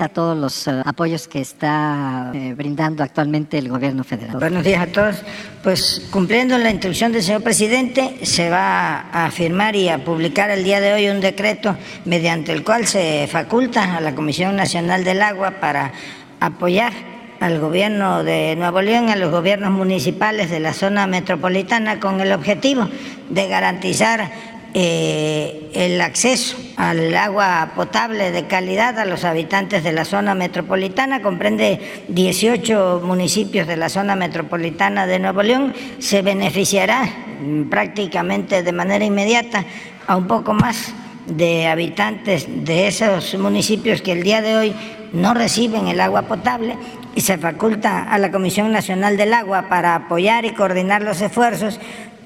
a 0.00 0.08
todos 0.08 0.36
los 0.36 0.66
uh, 0.66 0.82
apoyos 0.84 1.28
que 1.28 1.40
está 1.40 2.30
eh, 2.34 2.54
brindando 2.54 3.02
actualmente 3.02 3.58
el 3.58 3.68
gobierno 3.68 4.04
federal. 4.04 4.36
Buenos 4.38 4.62
días 4.62 4.82
a 4.82 4.86
todos. 4.86 5.16
Pues 5.62 6.06
cumpliendo 6.10 6.58
la 6.58 6.70
instrucción 6.70 7.10
del 7.12 7.22
señor 7.22 7.42
presidente, 7.42 8.18
se 8.22 8.50
va 8.50 9.10
a 9.10 9.30
firmar 9.30 9.74
y 9.76 9.88
a 9.88 10.04
publicar 10.04 10.50
el 10.50 10.62
día 10.62 10.80
de 10.80 10.92
hoy 10.92 11.08
un 11.08 11.20
decreto 11.20 11.76
mediante 12.04 12.52
el 12.52 12.64
cual 12.64 12.86
se 12.86 13.26
faculta 13.30 13.96
a 13.96 14.00
la 14.00 14.14
Comisión 14.14 14.56
Nacional 14.56 15.04
del 15.04 15.22
Agua 15.22 15.52
para 15.60 15.92
apoyar 16.38 16.92
al 17.40 17.58
gobierno 17.58 18.24
de 18.24 18.56
Nuevo 18.56 18.82
León, 18.82 19.08
a 19.08 19.16
los 19.16 19.30
gobiernos 19.30 19.70
municipales 19.70 20.50
de 20.50 20.60
la 20.60 20.74
zona 20.74 21.06
metropolitana 21.06 22.00
con 22.00 22.20
el 22.20 22.32
objetivo 22.32 22.88
de 23.30 23.48
garantizar 23.48 24.30
eh, 24.74 25.70
el 25.74 26.00
acceso 26.00 26.56
al 26.76 27.14
agua 27.16 27.72
potable 27.74 28.30
de 28.30 28.46
calidad 28.46 28.98
a 28.98 29.04
los 29.04 29.24
habitantes 29.24 29.82
de 29.82 29.92
la 29.92 30.04
zona 30.04 30.34
metropolitana. 30.34 31.22
Comprende 31.22 32.04
18 32.08 33.02
municipios 33.04 33.66
de 33.66 33.76
la 33.76 33.88
zona 33.88 34.14
metropolitana 34.14 35.06
de 35.06 35.18
Nuevo 35.18 35.42
León. 35.42 35.74
Se 35.98 36.22
beneficiará 36.22 37.04
mm, 37.04 37.64
prácticamente 37.70 38.62
de 38.62 38.72
manera 38.72 39.04
inmediata 39.04 39.64
a 40.06 40.16
un 40.16 40.26
poco 40.26 40.54
más 40.54 40.92
de 41.26 41.66
habitantes 41.66 42.46
de 42.64 42.88
esos 42.88 43.34
municipios 43.38 44.02
que 44.02 44.12
el 44.12 44.22
día 44.22 44.40
de 44.40 44.56
hoy 44.56 44.74
no 45.12 45.34
reciben 45.34 45.88
el 45.88 46.00
agua 46.00 46.22
potable 46.22 46.76
y 47.14 47.20
se 47.20 47.38
faculta 47.38 48.04
a 48.04 48.18
la 48.18 48.30
Comisión 48.30 48.70
Nacional 48.70 49.16
del 49.16 49.34
Agua 49.34 49.68
para 49.68 49.94
apoyar 49.94 50.44
y 50.44 50.54
coordinar 50.54 51.02
los 51.02 51.20
esfuerzos 51.20 51.80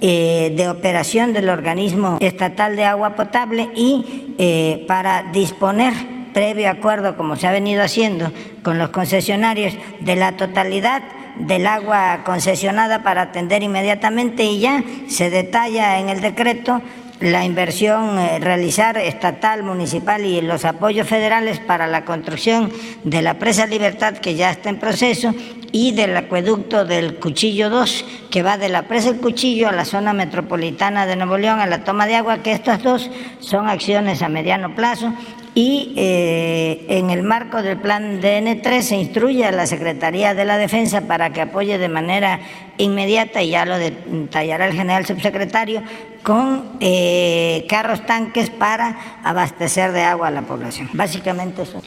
eh, 0.04 0.52
de 0.56 0.68
operación 0.68 1.32
del 1.32 1.48
organismo 1.48 2.18
estatal 2.20 2.74
de 2.74 2.84
agua 2.84 3.14
potable 3.14 3.70
y 3.76 4.34
eh, 4.36 4.84
para 4.88 5.22
disponer 5.32 5.94
previo 6.34 6.68
acuerdo, 6.68 7.16
como 7.16 7.36
se 7.36 7.46
ha 7.46 7.52
venido 7.52 7.84
haciendo 7.84 8.32
con 8.64 8.78
los 8.78 8.90
concesionarios, 8.90 9.74
de 10.00 10.16
la 10.16 10.36
totalidad 10.36 11.02
del 11.36 11.68
agua 11.68 12.22
concesionada 12.24 13.04
para 13.04 13.22
atender 13.22 13.62
inmediatamente 13.62 14.42
y 14.42 14.58
ya 14.58 14.82
se 15.06 15.30
detalla 15.30 16.00
en 16.00 16.08
el 16.08 16.20
decreto 16.20 16.82
la 17.22 17.44
inversión 17.44 18.18
eh, 18.18 18.38
realizar 18.40 18.98
estatal, 18.98 19.62
municipal 19.62 20.24
y 20.24 20.40
los 20.40 20.64
apoyos 20.64 21.06
federales 21.08 21.60
para 21.60 21.86
la 21.86 22.04
construcción 22.04 22.72
de 23.04 23.22
la 23.22 23.38
presa 23.38 23.66
Libertad 23.66 24.14
que 24.14 24.34
ya 24.34 24.50
está 24.50 24.68
en 24.68 24.78
proceso 24.78 25.32
y 25.70 25.92
del 25.92 26.16
acueducto 26.16 26.84
del 26.84 27.16
Cuchillo 27.16 27.70
2 27.70 28.04
que 28.30 28.42
va 28.42 28.58
de 28.58 28.68
la 28.68 28.82
presa 28.88 29.10
El 29.10 29.18
Cuchillo 29.18 29.68
a 29.68 29.72
la 29.72 29.84
zona 29.84 30.12
metropolitana 30.12 31.06
de 31.06 31.16
Nuevo 31.16 31.38
León 31.38 31.60
a 31.60 31.66
la 31.66 31.84
toma 31.84 32.06
de 32.06 32.16
agua, 32.16 32.42
que 32.42 32.52
estas 32.52 32.82
dos 32.82 33.10
son 33.40 33.68
acciones 33.68 34.20
a 34.22 34.28
mediano 34.28 34.74
plazo 34.74 35.12
y 35.54 35.92
eh, 35.96 36.51
en 36.88 37.10
el 37.10 37.22
marco 37.22 37.62
del 37.62 37.78
plan 37.78 38.20
DN3 38.20 38.82
se 38.82 38.96
instruye 38.96 39.44
a 39.44 39.52
la 39.52 39.66
Secretaría 39.66 40.34
de 40.34 40.44
la 40.44 40.58
Defensa 40.58 41.02
para 41.02 41.32
que 41.32 41.40
apoye 41.40 41.78
de 41.78 41.88
manera 41.88 42.40
inmediata, 42.78 43.42
y 43.42 43.50
ya 43.50 43.64
lo 43.64 43.78
detallará 43.78 44.66
el 44.66 44.74
general 44.74 45.06
subsecretario, 45.06 45.82
con 46.22 46.76
eh, 46.80 47.66
carros 47.68 48.04
tanques 48.06 48.50
para 48.50 49.20
abastecer 49.24 49.92
de 49.92 50.02
agua 50.02 50.28
a 50.28 50.30
la 50.30 50.42
población. 50.42 50.88
Básicamente 50.92 51.62
eso. 51.62 51.82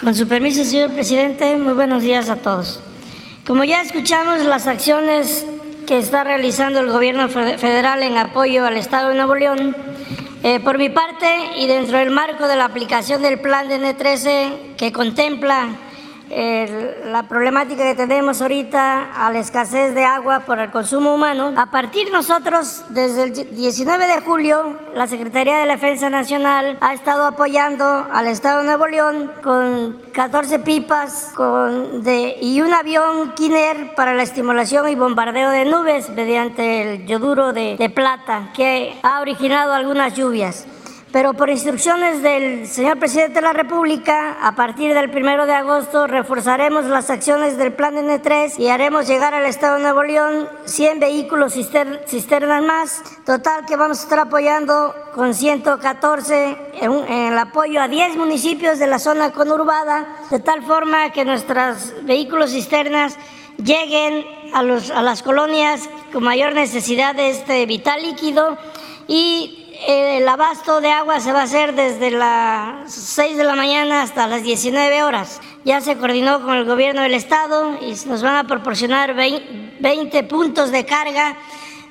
Con 0.00 0.14
su 0.14 0.26
permiso, 0.26 0.64
señor 0.64 0.92
presidente, 0.92 1.56
muy 1.56 1.74
buenos 1.74 2.02
días 2.02 2.30
a 2.30 2.36
todos. 2.36 2.80
Como 3.46 3.64
ya 3.64 3.82
escuchamos, 3.82 4.40
las 4.44 4.66
acciones 4.66 5.44
que 5.90 5.98
está 5.98 6.22
realizando 6.22 6.78
el 6.78 6.88
gobierno 6.88 7.28
federal 7.28 8.04
en 8.04 8.16
apoyo 8.16 8.64
al 8.64 8.76
Estado 8.76 9.08
de 9.08 9.16
Nuevo 9.16 9.34
León, 9.34 9.74
eh, 10.44 10.60
por 10.60 10.78
mi 10.78 10.88
parte 10.88 11.26
y 11.56 11.66
dentro 11.66 11.98
del 11.98 12.10
marco 12.10 12.46
de 12.46 12.54
la 12.54 12.66
aplicación 12.66 13.22
del 13.22 13.40
plan 13.40 13.68
de 13.68 13.80
N13 13.80 14.76
que 14.76 14.92
contempla 14.92 15.70
la 16.30 17.24
problemática 17.28 17.82
que 17.82 17.94
tenemos 17.94 18.40
ahorita 18.40 19.12
a 19.14 19.32
la 19.32 19.40
escasez 19.40 19.94
de 19.94 20.04
agua 20.04 20.40
por 20.40 20.58
el 20.58 20.70
consumo 20.70 21.14
humano, 21.14 21.52
a 21.56 21.66
partir 21.66 22.10
nosotros, 22.12 22.84
desde 22.90 23.24
el 23.24 23.56
19 23.56 24.06
de 24.06 24.20
julio, 24.20 24.78
la 24.94 25.06
Secretaría 25.06 25.58
de 25.58 25.66
la 25.66 25.74
Defensa 25.74 26.08
Nacional 26.08 26.78
ha 26.80 26.94
estado 26.94 27.26
apoyando 27.26 27.84
al 28.12 28.28
Estado 28.28 28.60
de 28.60 28.66
Nuevo 28.66 28.86
León 28.86 29.32
con 29.42 30.00
14 30.12 30.60
pipas 30.60 31.32
con 31.34 32.04
de, 32.04 32.36
y 32.40 32.60
un 32.60 32.72
avión 32.72 33.32
Kiner 33.34 33.94
para 33.94 34.14
la 34.14 34.22
estimulación 34.22 34.88
y 34.88 34.94
bombardeo 34.94 35.50
de 35.50 35.64
nubes 35.64 36.10
mediante 36.10 36.82
el 36.82 37.06
yoduro 37.06 37.52
de, 37.52 37.76
de 37.76 37.90
plata 37.90 38.50
que 38.54 38.98
ha 39.02 39.20
originado 39.20 39.72
algunas 39.72 40.14
lluvias. 40.14 40.66
Pero 41.12 41.34
por 41.34 41.50
instrucciones 41.50 42.22
del 42.22 42.68
señor 42.68 43.00
presidente 43.00 43.34
de 43.34 43.40
la 43.40 43.52
República, 43.52 44.38
a 44.40 44.54
partir 44.54 44.94
del 44.94 45.10
primero 45.10 45.44
de 45.44 45.54
agosto 45.54 46.06
reforzaremos 46.06 46.84
las 46.84 47.10
acciones 47.10 47.56
del 47.56 47.72
Plan 47.72 47.96
N3 47.96 48.60
y 48.60 48.68
haremos 48.68 49.08
llegar 49.08 49.34
al 49.34 49.44
Estado 49.44 49.76
de 49.76 49.82
Nuevo 49.82 50.04
León 50.04 50.48
100 50.66 51.00
vehículos 51.00 51.54
cisternas 51.54 52.62
más. 52.62 53.02
Total 53.26 53.66
que 53.66 53.74
vamos 53.74 53.98
a 53.98 54.02
estar 54.04 54.20
apoyando 54.20 54.94
con 55.12 55.34
114 55.34 56.56
en, 56.80 56.92
el 56.92 57.38
apoyo 57.38 57.82
a 57.82 57.88
10 57.88 58.16
municipios 58.16 58.78
de 58.78 58.86
la 58.86 59.00
zona 59.00 59.32
conurbada, 59.32 60.06
de 60.30 60.38
tal 60.38 60.62
forma 60.62 61.10
que 61.10 61.24
nuestros 61.24 61.92
vehículos 62.02 62.52
cisternas 62.52 63.16
lleguen 63.56 64.24
a, 64.54 64.60
a 64.60 65.02
las 65.02 65.24
colonias 65.24 65.90
con 66.12 66.22
mayor 66.22 66.54
necesidad 66.54 67.16
de 67.16 67.30
este 67.30 67.66
vital 67.66 68.00
líquido 68.00 68.56
y 69.08 69.59
el 69.86 70.28
abasto 70.28 70.80
de 70.80 70.90
agua 70.90 71.20
se 71.20 71.32
va 71.32 71.40
a 71.40 71.44
hacer 71.44 71.74
desde 71.74 72.10
las 72.10 72.92
6 72.92 73.36
de 73.36 73.44
la 73.44 73.54
mañana 73.54 74.02
hasta 74.02 74.26
las 74.26 74.42
19 74.42 75.02
horas. 75.02 75.40
Ya 75.64 75.80
se 75.80 75.96
coordinó 75.96 76.42
con 76.42 76.54
el 76.54 76.64
gobierno 76.64 77.02
del 77.02 77.14
estado 77.14 77.78
y 77.80 77.94
nos 78.06 78.22
van 78.22 78.36
a 78.36 78.44
proporcionar 78.44 79.14
20 79.14 80.22
puntos 80.24 80.70
de 80.70 80.84
carga 80.84 81.36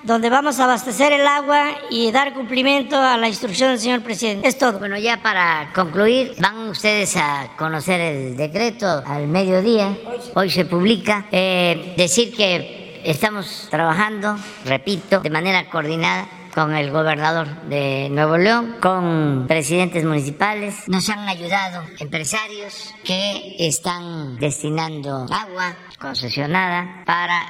donde 0.04 0.30
vamos 0.30 0.60
a 0.60 0.64
abastecer 0.64 1.12
el 1.12 1.28
agua 1.28 1.72
y 1.90 2.12
dar 2.12 2.34
cumplimiento 2.34 2.98
a 2.98 3.18
la 3.18 3.28
instrucción 3.28 3.72
del 3.72 3.80
señor 3.80 4.02
presidente. 4.02 4.48
Es 4.48 4.58
todo. 4.58 4.80
Bueno, 4.80 4.98
ya 4.98 5.22
para 5.22 5.72
concluir, 5.76 6.36
van 6.40 6.70
ustedes 6.70 7.18
a 7.18 7.50
conocer 7.58 8.00
el 8.00 8.38
decreto 8.38 9.04
al 9.06 9.28
mediodía. 9.28 9.98
Hoy 10.36 10.50
se 10.50 10.66
publica. 10.66 11.26
Eh, 11.32 11.94
decir 11.98 12.34
que 12.34 13.02
estamos 13.04 13.68
trabajando, 13.70 14.38
repito, 14.66 15.20
de 15.20 15.30
manera 15.30 15.70
coordinada 15.70 16.39
con 16.54 16.76
el 16.76 16.92
gobernador 16.92 17.48
de 17.64 18.10
Nuevo 18.10 18.38
León, 18.38 18.78
con 18.82 19.46
presidentes 19.48 20.06
municipales. 20.06 20.88
Nos 20.88 21.10
han 21.10 21.28
ayudado 21.28 21.84
empresarios 22.00 22.94
que 23.04 23.56
están 23.60 24.38
destinando 24.38 25.26
agua 25.30 25.76
concesionada 26.00 27.04
para 27.06 27.42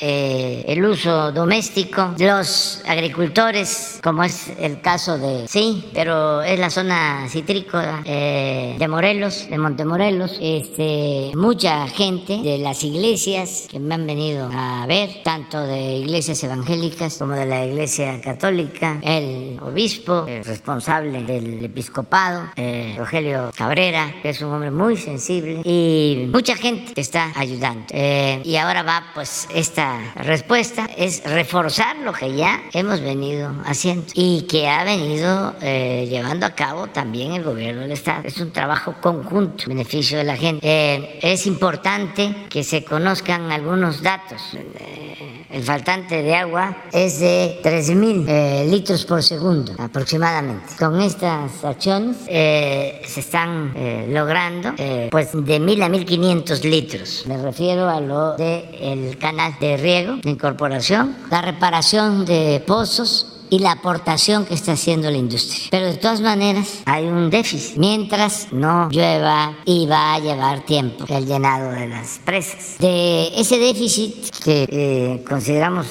eh, 0.00 0.64
el 0.66 0.84
uso 0.84 1.32
doméstico, 1.32 2.14
los 2.18 2.82
agricultores, 2.86 4.00
como 4.02 4.24
es 4.24 4.52
el 4.58 4.80
caso 4.80 5.18
de, 5.18 5.46
sí, 5.48 5.90
pero 5.94 6.42
es 6.42 6.58
la 6.58 6.70
zona 6.70 7.28
citrícola 7.28 8.02
eh, 8.04 8.76
de 8.78 8.88
Morelos, 8.88 9.48
de 9.48 9.58
Montemorelos, 9.58 10.38
este, 10.40 11.32
mucha 11.34 11.86
gente 11.88 12.38
de 12.38 12.58
las 12.58 12.82
iglesias 12.84 13.68
que 13.70 13.78
me 13.78 13.94
han 13.94 14.06
venido 14.06 14.50
a 14.52 14.86
ver, 14.86 15.22
tanto 15.22 15.60
de 15.60 15.98
iglesias 15.98 16.42
evangélicas 16.42 17.18
como 17.18 17.34
de 17.34 17.46
la 17.46 17.64
iglesia 17.64 18.20
católica, 18.20 18.98
el 19.02 19.58
obispo, 19.60 20.26
el 20.26 20.44
responsable 20.44 21.22
del 21.22 21.64
episcopado, 21.64 22.50
eh, 22.56 22.94
Rogelio 22.98 23.50
Cabrera, 23.56 24.14
que 24.22 24.30
es 24.30 24.40
un 24.42 24.52
hombre 24.52 24.70
muy 24.70 24.96
sensible, 24.96 25.60
y 25.64 26.28
mucha 26.32 26.56
gente 26.56 27.00
está 27.00 27.32
ayudando. 27.36 27.86
y 27.92 28.56
ahora 28.56 28.82
va 28.82 29.04
pues 29.14 29.48
esta 29.54 29.81
respuesta 30.16 30.88
es 30.96 31.22
reforzar 31.24 31.96
lo 31.96 32.12
que 32.12 32.34
ya 32.34 32.62
hemos 32.72 33.00
venido 33.00 33.54
haciendo 33.64 34.06
y 34.14 34.42
que 34.42 34.68
ha 34.68 34.84
venido 34.84 35.54
eh, 35.60 36.06
llevando 36.08 36.46
a 36.46 36.50
cabo 36.50 36.88
también 36.88 37.32
el 37.32 37.42
gobierno 37.42 37.82
del 37.82 37.92
Estado. 37.92 38.22
Es 38.24 38.38
un 38.38 38.52
trabajo 38.52 38.94
conjunto, 39.00 39.64
beneficio 39.66 40.18
de 40.18 40.24
la 40.24 40.36
gente. 40.36 40.66
Eh, 40.66 41.18
es 41.22 41.46
importante 41.46 42.46
que 42.48 42.64
se 42.64 42.84
conozcan 42.84 43.50
algunos 43.50 44.02
datos. 44.02 44.40
Eh, 44.54 45.41
el 45.52 45.62
faltante 45.62 46.22
de 46.22 46.34
agua 46.34 46.76
es 46.92 47.20
de 47.20 47.60
13.000 47.62 48.70
litros 48.70 49.04
por 49.04 49.22
segundo 49.22 49.72
aproximadamente. 49.78 50.74
Con 50.78 51.00
estas 51.00 51.64
acciones 51.64 52.16
se 52.26 53.20
están 53.20 53.74
logrando 54.08 54.74
pues 55.10 55.32
de 55.32 55.60
1.000 55.60 55.82
a 55.82 55.88
1.500 55.88 56.62
litros. 56.64 57.24
Me 57.26 57.36
refiero 57.36 57.88
a 57.88 58.00
lo 58.00 58.36
del 58.36 59.18
canal 59.18 59.54
de 59.60 59.76
riego, 59.76 60.16
de 60.16 60.30
incorporación, 60.30 61.16
la 61.30 61.42
reparación 61.42 62.24
de 62.24 62.62
pozos 62.66 63.28
y 63.52 63.58
la 63.58 63.72
aportación 63.72 64.46
que 64.46 64.54
está 64.54 64.72
haciendo 64.72 65.10
la 65.10 65.18
industria. 65.18 65.68
Pero 65.70 65.86
de 65.88 65.98
todas 65.98 66.22
maneras 66.22 66.80
hay 66.86 67.04
un 67.04 67.28
déficit. 67.28 67.76
Mientras 67.76 68.50
no 68.50 68.88
llueva 68.90 69.58
y 69.66 69.86
va 69.86 70.14
a 70.14 70.18
llevar 70.20 70.64
tiempo 70.64 71.04
el 71.06 71.26
llenado 71.26 71.70
de 71.70 71.86
las 71.86 72.18
presas. 72.24 72.78
De 72.78 73.28
ese 73.38 73.58
déficit 73.58 74.30
que 74.42 74.66
eh, 74.70 75.24
consideramos 75.28 75.86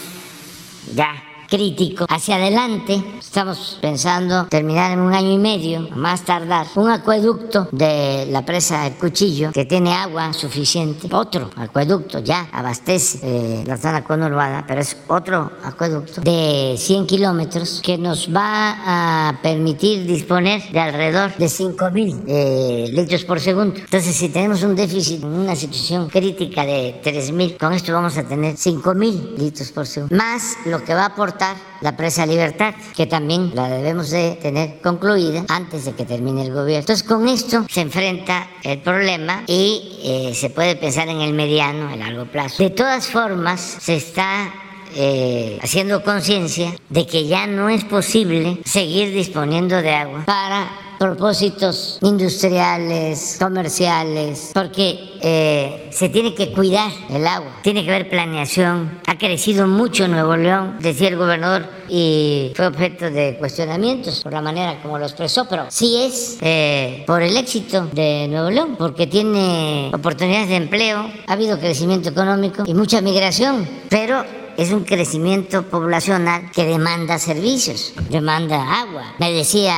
ya 0.95 1.30
crítico. 1.51 2.05
Hacia 2.07 2.37
adelante 2.37 3.03
estamos 3.19 3.77
pensando 3.81 4.45
terminar 4.45 4.91
en 4.93 4.99
un 4.99 5.13
año 5.13 5.31
y 5.31 5.37
medio, 5.37 5.89
más 5.95 6.23
tardar, 6.23 6.65
un 6.75 6.89
acueducto 6.89 7.67
de 7.73 8.25
la 8.29 8.45
presa 8.45 8.87
El 8.87 8.93
Cuchillo 8.93 9.51
que 9.51 9.65
tiene 9.65 9.93
agua 9.93 10.31
suficiente. 10.31 11.09
Otro 11.11 11.49
acueducto 11.57 12.19
ya 12.19 12.47
abastece 12.53 13.19
eh, 13.21 13.63
la 13.67 13.77
zona 13.77 14.01
conurbada, 14.03 14.63
pero 14.65 14.79
es 14.79 14.95
otro 15.09 15.51
acueducto 15.63 16.21
de 16.21 16.75
100 16.77 17.05
kilómetros 17.05 17.81
que 17.83 17.97
nos 17.97 18.33
va 18.33 19.29
a 19.29 19.41
permitir 19.41 20.05
disponer 20.05 20.71
de 20.71 20.79
alrededor 20.79 21.35
de 21.35 21.49
5 21.49 21.91
mil 21.91 22.23
eh, 22.27 22.89
litros 22.93 23.25
por 23.25 23.41
segundo. 23.41 23.75
Entonces, 23.75 24.15
si 24.15 24.29
tenemos 24.29 24.63
un 24.63 24.75
déficit 24.75 25.21
una 25.21 25.55
situación 25.57 26.07
crítica 26.07 26.65
de 26.65 27.01
3 27.03 27.31
mil, 27.33 27.57
con 27.57 27.73
esto 27.73 27.91
vamos 27.91 28.17
a 28.17 28.23
tener 28.23 28.55
5 28.55 28.93
mil 28.95 29.35
litros 29.37 29.69
por 29.73 29.85
segundo, 29.85 30.15
más 30.15 30.55
lo 30.65 30.81
que 30.83 30.93
va 30.93 31.01
a 31.01 31.05
aportar 31.07 31.40
la 31.81 31.97
presa 31.97 32.25
Libertad, 32.25 32.73
que 32.95 33.07
también 33.07 33.51
la 33.53 33.67
debemos 33.69 34.09
de 34.09 34.37
tener 34.41 34.79
concluida 34.81 35.45
antes 35.49 35.85
de 35.85 35.93
que 35.93 36.05
termine 36.05 36.43
el 36.43 36.53
gobierno. 36.53 36.79
Entonces, 36.79 37.07
con 37.07 37.27
esto 37.27 37.65
se 37.69 37.81
enfrenta 37.81 38.47
el 38.63 38.79
problema 38.79 39.43
y 39.47 39.99
eh, 40.03 40.33
se 40.35 40.49
puede 40.49 40.75
pensar 40.75 41.09
en 41.09 41.21
el 41.21 41.33
mediano, 41.33 41.91
el 41.91 41.99
largo 41.99 42.25
plazo. 42.25 42.61
De 42.61 42.69
todas 42.69 43.07
formas, 43.07 43.59
se 43.59 43.95
está 43.95 44.53
eh, 44.95 45.57
haciendo 45.61 46.03
conciencia 46.03 46.73
de 46.89 47.07
que 47.07 47.25
ya 47.25 47.47
no 47.47 47.69
es 47.69 47.83
posible 47.85 48.59
seguir 48.65 49.13
disponiendo 49.13 49.81
de 49.81 49.95
agua 49.95 50.23
para 50.25 50.90
propósitos 51.01 51.97
industriales, 52.03 53.37
comerciales, 53.39 54.51
porque 54.53 55.17
eh, 55.19 55.89
se 55.91 56.09
tiene 56.09 56.35
que 56.35 56.51
cuidar 56.51 56.91
el 57.09 57.25
agua, 57.25 57.53
tiene 57.63 57.83
que 57.83 57.89
haber 57.89 58.07
planeación. 58.07 58.99
Ha 59.07 59.17
crecido 59.17 59.65
mucho 59.65 60.07
Nuevo 60.07 60.37
León, 60.37 60.77
decía 60.79 61.07
el 61.07 61.17
gobernador, 61.17 61.65
y 61.89 62.53
fue 62.55 62.67
objeto 62.67 63.09
de 63.09 63.35
cuestionamientos 63.39 64.21
por 64.21 64.31
la 64.31 64.43
manera 64.43 64.79
como 64.83 64.99
lo 64.99 65.05
expresó, 65.05 65.47
pero 65.49 65.65
sí 65.69 66.03
es 66.03 66.37
eh, 66.41 67.03
por 67.07 67.23
el 67.23 67.35
éxito 67.35 67.87
de 67.91 68.27
Nuevo 68.29 68.51
León, 68.51 68.75
porque 68.77 69.07
tiene 69.07 69.89
oportunidades 69.91 70.49
de 70.49 70.57
empleo, 70.57 71.11
ha 71.25 71.33
habido 71.33 71.57
crecimiento 71.57 72.09
económico 72.09 72.61
y 72.67 72.75
mucha 72.75 73.01
migración, 73.01 73.67
pero 73.89 74.23
es 74.57 74.71
un 74.71 74.83
crecimiento 74.83 75.63
poblacional 75.63 76.51
que 76.51 76.65
demanda 76.65 77.19
servicios, 77.19 77.93
demanda 78.09 78.81
agua. 78.81 79.15
Me 79.19 79.31
decía 79.31 79.75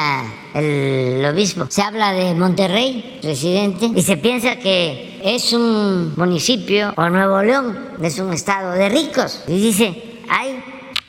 el 0.54 1.26
obispo, 1.26 1.66
se 1.70 1.82
habla 1.82 2.14
de 2.14 2.34
Monterrey, 2.34 3.20
presidente, 3.22 3.92
y 3.96 4.02
se 4.02 4.18
piensa 4.18 4.58
que 4.58 5.20
es 5.24 5.54
un 5.54 6.14
municipio, 6.16 6.94
o 6.98 7.10
Nuevo 7.10 7.42
León, 7.42 7.78
es 8.02 8.20
un 8.20 8.34
estado 8.34 8.72
de 8.74 8.90
ricos. 8.90 9.42
Y 9.48 9.60
dice, 9.60 10.22
hay 10.30 10.64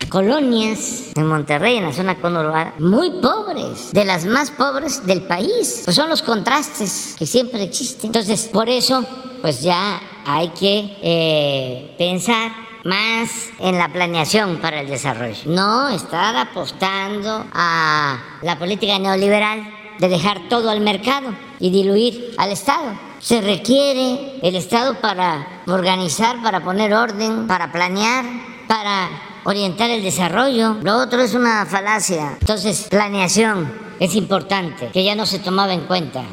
colonias 0.09 1.11
en 1.17 1.27
Monterrey, 1.27 1.79
en 1.79 1.85
la 1.85 1.93
zona 1.93 2.15
conurbada, 2.21 2.75
muy 2.79 3.11
pobres, 3.21 3.93
de 3.93 4.05
las 4.05 4.25
más 4.25 4.51
pobres 4.53 5.05
del 5.07 5.23
país. 5.23 5.83
Pues 5.85 5.97
son 5.97 6.09
los 6.09 6.23
contrastes 6.23 7.17
que 7.19 7.27
siempre 7.27 7.63
existen. 7.63 8.09
Entonces, 8.09 8.49
por 8.53 8.69
eso, 8.69 9.05
pues 9.43 9.63
ya 9.63 10.01
hay 10.25 10.49
que 10.51 10.97
eh, 11.03 11.95
pensar 11.99 12.53
más 12.85 13.31
en 13.59 13.79
la 13.79 13.89
planeación 13.89 14.59
para 14.59 14.81
el 14.81 14.89
desarrollo. 14.89 15.43
No 15.47 15.89
estar 15.89 16.37
apostando 16.37 17.47
a 17.53 18.19
la 18.43 18.59
política 18.59 18.99
neoliberal 18.99 19.67
de 19.99 20.09
dejar 20.09 20.49
todo 20.49 20.71
al 20.71 20.81
mercado 20.81 21.35
y 21.61 21.71
diluir 21.71 22.35
al 22.37 22.51
Estado. 22.51 22.93
Se 23.21 23.41
requiere 23.41 24.39
el 24.43 24.55
Estado 24.55 25.01
para 25.01 25.63
organizar, 25.67 26.43
para 26.43 26.63
poner 26.63 26.93
orden, 26.93 27.47
para 27.47 27.73
planear, 27.73 28.25
para 28.69 29.09
orientar 29.45 29.91
el 29.91 30.03
desarrollo. 30.03 30.77
Lo 30.83 30.99
otro 30.99 31.23
es 31.23 31.35
una 31.35 31.65
falacia. 31.65 32.37
Entonces, 32.39 32.87
planeación 32.91 33.73
es 33.99 34.15
importante, 34.15 34.91
que 34.93 35.05
ya 35.05 35.15
no 35.15 35.25
se 35.25 35.39
tomaba 35.39 35.73
en 35.73 35.87
cuenta. 35.87 36.25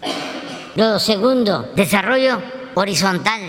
Lo 0.76 1.00
segundo, 1.00 1.70
desarrollo 1.76 2.42
horizontal 2.76 3.42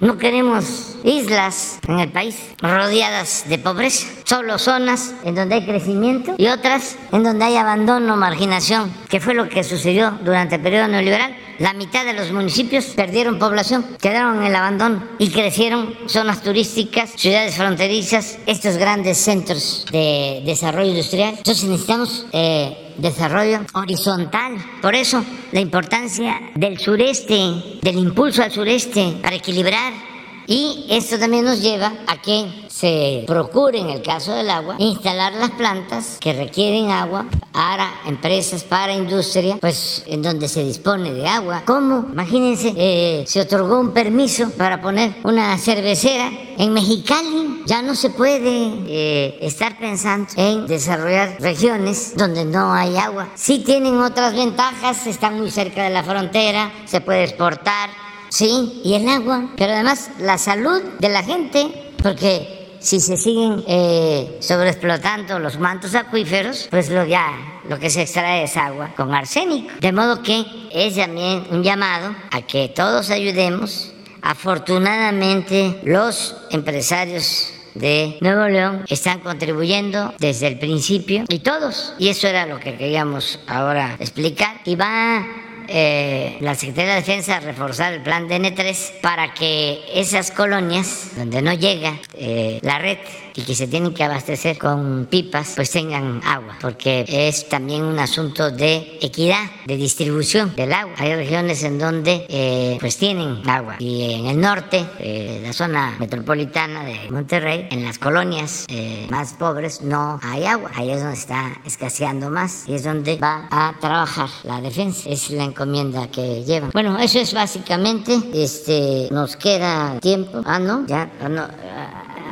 no 0.00 0.18
queremos 0.18 0.96
islas 1.04 1.78
en 1.88 1.98
el 1.98 2.10
país 2.10 2.36
rodeadas 2.60 3.44
de 3.48 3.58
pobreza, 3.58 4.06
solo 4.28 4.58
zonas 4.58 5.14
en 5.24 5.34
donde 5.34 5.54
hay 5.54 5.64
crecimiento 5.64 6.34
y 6.36 6.48
otras 6.48 6.96
en 7.12 7.22
donde 7.22 7.46
hay 7.46 7.56
abandono, 7.56 8.14
marginación, 8.16 8.92
que 9.08 9.20
fue 9.20 9.32
lo 9.32 9.48
que 9.48 9.64
sucedió 9.64 10.18
durante 10.22 10.56
el 10.56 10.60
periodo 10.60 10.88
neoliberal. 10.88 11.34
La 11.58 11.72
mitad 11.72 12.04
de 12.04 12.12
los 12.12 12.30
municipios 12.30 12.84
perdieron 12.94 13.38
población, 13.38 13.84
quedaron 14.00 14.36
en 14.38 14.44
el 14.44 14.54
abandono 14.54 15.02
y 15.18 15.30
crecieron 15.30 15.94
zonas 16.06 16.42
turísticas, 16.42 17.12
ciudades 17.16 17.56
fronterizas, 17.56 18.38
estos 18.46 18.76
grandes 18.76 19.16
centros 19.16 19.86
de 19.90 20.42
desarrollo 20.44 20.90
industrial. 20.90 21.34
Entonces 21.36 21.64
necesitamos 21.64 22.26
eh, 22.32 22.94
desarrollo 22.98 23.60
horizontal. 23.72 24.58
Por 24.82 24.94
eso 24.94 25.24
la 25.52 25.60
importancia 25.60 26.38
del 26.54 26.78
sureste, 26.78 27.78
del 27.80 27.96
impulso 27.96 28.42
al 28.42 28.52
sureste 28.52 29.14
para 29.22 29.36
equilibrar. 29.36 30.07
Y 30.50 30.86
esto 30.88 31.18
también 31.18 31.44
nos 31.44 31.60
lleva 31.60 31.92
a 32.06 32.22
que 32.22 32.68
se 32.68 33.24
procure, 33.26 33.80
en 33.80 33.90
el 33.90 34.00
caso 34.00 34.32
del 34.32 34.48
agua, 34.48 34.76
instalar 34.78 35.34
las 35.34 35.50
plantas 35.50 36.16
que 36.18 36.32
requieren 36.32 36.90
agua 36.90 37.26
para 37.52 38.00
empresas, 38.06 38.64
para 38.64 38.94
industria, 38.94 39.58
pues 39.60 40.04
en 40.06 40.22
donde 40.22 40.48
se 40.48 40.64
dispone 40.64 41.12
de 41.12 41.28
agua. 41.28 41.64
¿Cómo? 41.66 42.06
Imagínense, 42.10 42.72
eh, 42.78 43.24
se 43.26 43.42
otorgó 43.42 43.78
un 43.78 43.90
permiso 43.90 44.48
para 44.52 44.80
poner 44.80 45.16
una 45.22 45.58
cervecera 45.58 46.30
en 46.56 46.72
Mexicali. 46.72 47.64
Ya 47.66 47.82
no 47.82 47.94
se 47.94 48.08
puede 48.08 48.70
eh, 48.86 49.38
estar 49.42 49.78
pensando 49.78 50.30
en 50.36 50.66
desarrollar 50.66 51.36
regiones 51.40 52.14
donde 52.16 52.46
no 52.46 52.72
hay 52.72 52.96
agua. 52.96 53.28
Sí 53.34 53.58
tienen 53.58 53.98
otras 53.98 54.34
ventajas, 54.34 55.06
están 55.06 55.38
muy 55.38 55.50
cerca 55.50 55.84
de 55.84 55.90
la 55.90 56.02
frontera, 56.02 56.72
se 56.86 57.02
puede 57.02 57.24
exportar. 57.24 58.07
Sí, 58.28 58.80
y 58.84 58.94
el 58.94 59.08
agua, 59.08 59.50
pero 59.56 59.72
además 59.72 60.10
la 60.18 60.38
salud 60.38 60.82
de 60.98 61.08
la 61.08 61.22
gente, 61.22 61.92
porque 62.02 62.58
si 62.80 63.00
se 63.00 63.16
siguen 63.16 63.64
eh, 63.66 64.38
sobreexplotando 64.40 65.38
los 65.38 65.58
mantos 65.58 65.94
acuíferos, 65.94 66.68
pues 66.70 66.90
lo, 66.90 67.04
ya 67.04 67.60
lo 67.68 67.78
que 67.78 67.90
se 67.90 68.02
extrae 68.02 68.44
es 68.44 68.56
agua 68.56 68.92
con 68.96 69.14
arsénico. 69.14 69.70
De 69.80 69.92
modo 69.92 70.22
que 70.22 70.44
es 70.72 70.96
también 70.96 71.46
un 71.50 71.62
llamado 71.62 72.14
a 72.30 72.42
que 72.42 72.68
todos 72.68 73.10
ayudemos. 73.10 73.92
Afortunadamente, 74.22 75.80
los 75.84 76.36
empresarios 76.50 77.52
de 77.74 78.18
Nuevo 78.20 78.48
León 78.48 78.84
están 78.88 79.20
contribuyendo 79.20 80.12
desde 80.18 80.48
el 80.48 80.58
principio 80.58 81.24
y 81.28 81.38
todos. 81.38 81.94
Y 81.98 82.08
eso 82.08 82.26
era 82.26 82.46
lo 82.46 82.58
que 82.58 82.76
queríamos 82.76 83.40
ahora 83.46 83.96
explicar. 84.00 84.60
Y 84.64 84.74
va 84.76 85.24
eh, 85.68 86.38
la 86.40 86.54
Secretaría 86.54 86.94
de 86.94 87.00
Defensa 87.00 87.40
reforzar 87.40 87.92
el 87.92 88.02
plan 88.02 88.28
DN3 88.28 89.00
para 89.00 89.34
que 89.34 89.80
esas 89.94 90.30
colonias 90.30 91.10
donde 91.16 91.42
no 91.42 91.52
llega 91.52 91.98
eh, 92.14 92.58
la 92.62 92.78
red 92.78 92.98
y 93.38 93.42
que 93.42 93.54
se 93.54 93.68
tienen 93.68 93.94
que 93.94 94.02
abastecer 94.02 94.58
con 94.58 95.06
pipas, 95.08 95.52
pues 95.54 95.70
tengan 95.70 96.20
agua, 96.24 96.56
porque 96.60 97.04
es 97.06 97.48
también 97.48 97.84
un 97.84 97.96
asunto 98.00 98.50
de 98.50 98.98
equidad, 99.00 99.44
de 99.64 99.76
distribución 99.76 100.56
del 100.56 100.72
agua. 100.72 100.94
Hay 100.98 101.14
regiones 101.14 101.62
en 101.62 101.78
donde 101.78 102.26
eh, 102.28 102.76
pues 102.80 102.96
tienen 102.96 103.48
agua 103.48 103.76
y 103.78 104.12
en 104.12 104.26
el 104.26 104.40
norte, 104.40 104.84
eh, 104.98 105.40
la 105.40 105.52
zona 105.52 105.94
metropolitana 106.00 106.82
de 106.84 107.08
Monterrey, 107.10 107.68
en 107.70 107.84
las 107.84 107.98
colonias 107.98 108.66
eh, 108.68 109.06
más 109.08 109.34
pobres 109.34 109.82
no 109.82 110.18
hay 110.20 110.44
agua. 110.44 110.72
Ahí 110.74 110.90
es 110.90 111.00
donde 111.00 111.16
está 111.16 111.60
escaseando 111.64 112.30
más 112.30 112.64
y 112.66 112.74
es 112.74 112.82
donde 112.82 113.18
va 113.18 113.46
a 113.52 113.74
trabajar 113.80 114.28
la 114.42 114.60
defensa. 114.60 115.08
Es 115.08 115.30
la 115.30 115.44
encomienda 115.44 116.08
que 116.08 116.42
llevan. 116.42 116.70
Bueno, 116.72 116.98
eso 116.98 117.20
es 117.20 117.32
básicamente, 117.32 118.18
este, 118.34 119.08
nos 119.12 119.36
queda 119.36 120.00
tiempo. 120.00 120.42
Ah, 120.44 120.58
no, 120.58 120.84
ya, 120.88 121.08
ah, 121.22 121.28
no 121.28 121.46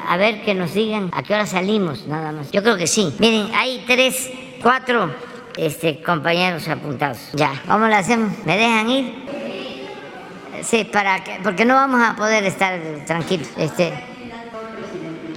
a 0.09 0.17
ver 0.17 0.43
que 0.43 0.55
nos 0.55 0.75
digan 0.75 1.11
a 1.13 1.23
qué 1.23 1.35
hora 1.35 1.47
salimos, 1.47 2.07
nada 2.07 2.33
más. 2.33 2.51
Yo 2.53 2.63
creo 2.63 2.77
que 2.77 2.87
sí. 2.87 3.15
Miren, 3.19 3.51
hay 3.55 3.85
tres, 3.87 4.31
cuatro 4.63 5.15
este, 5.57 6.03
compañeros 6.03 6.69
apuntados. 6.69 7.19
Ya, 7.33 7.53
¿cómo 7.67 7.87
lo 7.87 7.95
hacemos? 7.95 8.33
¿Me 8.45 8.57
dejan 8.57 8.91
ir? 8.91 9.15
Sí, 10.63 10.85
para 10.85 11.23
que, 11.23 11.39
porque 11.43 11.65
no 11.65 11.75
vamos 11.75 12.01
a 12.03 12.17
poder 12.17 12.45
estar 12.45 12.81
tranquilos. 13.07 13.49
Este, 13.57 13.93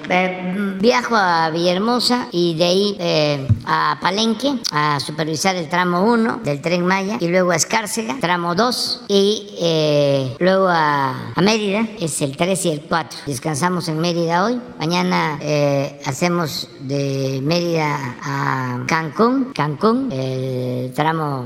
eh, 0.09 0.75
viajo 0.79 1.15
a 1.15 1.49
Villahermosa 1.49 2.27
y 2.31 2.55
de 2.55 2.63
ahí 2.63 2.97
eh, 2.99 3.47
a 3.65 3.97
Palenque 4.01 4.59
a 4.71 4.99
supervisar 4.99 5.55
el 5.55 5.69
tramo 5.69 6.03
1 6.03 6.41
del 6.43 6.61
tren 6.61 6.85
Maya 6.85 7.17
y 7.19 7.27
luego 7.27 7.51
a 7.51 7.55
Escárcega, 7.55 8.17
tramo 8.19 8.55
2 8.55 9.05
y 9.07 9.49
eh, 9.61 10.35
luego 10.39 10.67
a, 10.69 11.33
Mérida, 11.41 11.87
es 11.99 12.21
el 12.21 12.35
3 12.35 12.65
y 12.65 12.69
el 12.71 12.81
4. 12.81 13.19
Descansamos 13.25 13.87
en 13.87 13.99
Mérida 13.99 14.43
hoy. 14.43 14.59
Mañana 14.79 15.39
hacemos 16.05 16.69
de 16.81 17.39
Mérida 17.43 18.15
a 18.21 18.83
Cancún, 18.87 19.51
Cancún, 19.53 20.11
el 20.11 20.91
tramo 20.93 21.45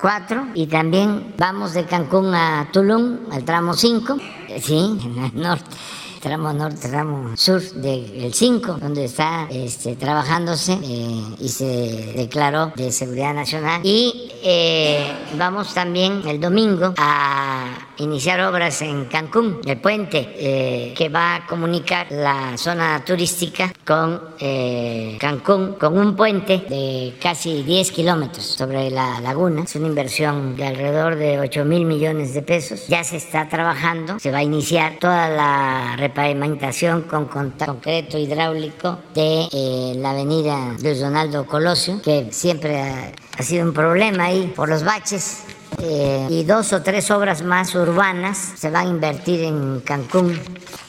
4 0.00 0.48
y 0.54 0.66
también 0.66 1.34
vamos 1.38 1.74
de 1.74 1.84
Cancún 1.84 2.34
a 2.34 2.68
Tulum, 2.72 3.18
al 3.30 3.44
tramo 3.44 3.74
5, 3.74 4.16
sí, 4.60 4.98
en 5.04 5.24
el 5.24 5.42
norte. 5.42 5.64
Tramo 6.24 6.54
norte, 6.54 6.88
tramo 6.88 7.36
sur 7.36 7.60
del 7.60 8.32
5, 8.32 8.78
donde 8.80 9.04
está 9.04 9.46
este, 9.50 9.94
trabajándose 9.94 10.72
eh, 10.82 11.22
y 11.38 11.48
se 11.50 12.14
declaró 12.16 12.72
de 12.76 12.90
seguridad 12.92 13.34
nacional. 13.34 13.82
Y 13.84 14.32
eh, 14.42 15.06
vamos 15.36 15.74
también 15.74 16.22
el 16.26 16.40
domingo 16.40 16.94
a 16.96 17.76
iniciar 17.98 18.40
obras 18.40 18.82
en 18.82 19.06
Cancún, 19.06 19.60
el 19.64 19.78
puente 19.78 20.34
eh, 20.36 20.94
que 20.96 21.08
va 21.08 21.36
a 21.36 21.46
comunicar 21.46 22.06
la 22.10 22.56
zona 22.56 23.04
turística 23.04 23.72
con 23.84 24.34
Cancún, 25.18 25.74
con 25.74 25.98
un 25.98 26.16
puente 26.16 26.64
de 26.68 27.14
casi 27.20 27.62
10 27.62 27.90
kilómetros 27.92 28.44
sobre 28.44 28.90
la 28.90 29.20
laguna. 29.20 29.62
Es 29.64 29.74
una 29.76 29.88
inversión 29.88 30.56
de 30.56 30.66
alrededor 30.66 31.16
de 31.16 31.40
8 31.40 31.64
mil 31.64 31.84
millones 31.84 32.34
de 32.34 32.42
pesos. 32.42 32.86
Ya 32.88 33.04
se 33.04 33.16
está 33.16 33.48
trabajando, 33.48 34.18
se 34.18 34.30
va 34.30 34.38
a 34.38 34.42
iniciar 34.42 34.98
toda 34.98 35.28
la 35.28 35.96
repavimentación 35.96 37.02
con 37.02 37.26
concreto 37.26 38.18
hidráulico 38.18 38.98
de 39.14 39.48
eh, 39.52 39.94
la 39.96 40.10
avenida 40.10 40.74
Luis 40.82 41.00
Donaldo 41.00 41.46
Colosio, 41.46 42.00
que 42.02 42.28
siempre 42.30 42.80
ha 43.38 43.42
sido 43.42 43.64
un 43.64 43.72
problema 43.72 44.24
ahí 44.24 44.52
por 44.54 44.68
los 44.68 44.84
baches 44.84 45.44
eh, 45.82 46.26
y 46.30 46.44
dos 46.44 46.72
o 46.72 46.82
tres 46.82 47.10
obras 47.10 47.42
más 47.42 47.74
urbanas 47.74 48.36
se 48.56 48.70
van 48.70 48.86
a 48.86 48.90
invertir 48.90 49.44
en 49.44 49.80
Cancún, 49.80 50.38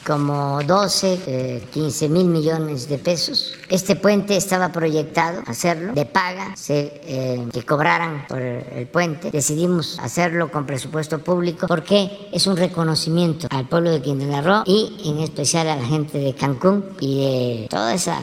como 0.06 0.60
12, 0.62 1.62
15 1.72 2.04
eh, 2.04 2.08
mil 2.08 2.26
millones 2.26 2.88
de 2.88 2.98
pesos. 2.98 3.54
Este 3.68 3.96
puente 3.96 4.36
estaba 4.36 4.70
proyectado 4.70 5.42
hacerlo 5.46 5.92
de 5.92 6.06
paga, 6.06 6.56
se, 6.56 7.00
eh, 7.04 7.46
que 7.52 7.62
cobraran 7.62 8.26
por 8.28 8.40
el 8.40 8.86
puente. 8.86 9.30
Decidimos 9.30 9.98
hacerlo 9.98 10.50
con 10.50 10.66
presupuesto 10.66 11.18
público 11.18 11.66
porque 11.66 12.28
es 12.32 12.46
un 12.46 12.56
reconocimiento 12.56 13.48
al 13.50 13.66
pueblo 13.68 13.90
de 13.90 14.02
Quintana 14.02 14.42
Roo 14.42 14.62
y 14.66 15.02
en 15.04 15.18
especial 15.20 15.68
a 15.68 15.76
la 15.76 15.84
gente 15.84 16.18
de 16.18 16.34
Cancún 16.34 16.84
y 17.00 17.20
de 17.20 17.66
toda 17.68 17.94
esa 17.94 18.20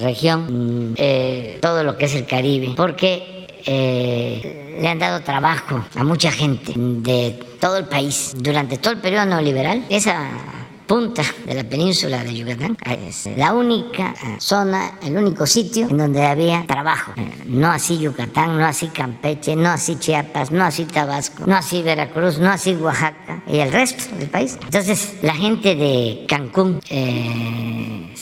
región, 0.00 0.92
mm, 0.92 1.60
todo 1.60 1.82
lo 1.82 1.96
que 1.96 2.04
es 2.06 2.14
el 2.14 2.26
Caribe, 2.26 2.74
porque 2.76 3.33
eh, 3.66 4.78
le 4.80 4.88
han 4.88 4.98
dado 4.98 5.20
trabajo 5.20 5.84
a 5.94 6.04
mucha 6.04 6.30
gente 6.30 6.72
de 6.76 7.38
todo 7.60 7.78
el 7.78 7.86
país 7.86 8.34
durante 8.36 8.78
todo 8.78 8.92
el 8.92 9.00
periodo 9.00 9.26
neoliberal. 9.26 9.84
Esa 9.88 10.30
punta 10.86 11.22
de 11.46 11.54
la 11.54 11.64
península 11.64 12.22
de 12.22 12.34
Yucatán 12.34 12.76
es 13.06 13.28
la 13.36 13.54
única 13.54 14.14
zona, 14.38 14.98
el 15.02 15.16
único 15.16 15.46
sitio 15.46 15.88
en 15.88 15.96
donde 15.96 16.24
había 16.24 16.66
trabajo. 16.66 17.12
Eh, 17.16 17.44
no 17.46 17.70
así 17.70 17.98
Yucatán, 17.98 18.58
no 18.58 18.66
así 18.66 18.88
Campeche, 18.88 19.56
no 19.56 19.70
así 19.70 19.96
Chiapas, 19.96 20.50
no 20.50 20.64
así 20.64 20.84
Tabasco, 20.84 21.44
no 21.46 21.56
así 21.56 21.82
Veracruz, 21.82 22.38
no 22.38 22.50
así 22.50 22.74
Oaxaca 22.74 23.42
y 23.46 23.58
el 23.58 23.72
resto 23.72 24.14
del 24.16 24.28
país. 24.28 24.58
Entonces 24.62 25.14
la 25.22 25.34
gente 25.34 25.74
de 25.74 26.26
Cancún 26.28 26.80
eh, 26.90 28.13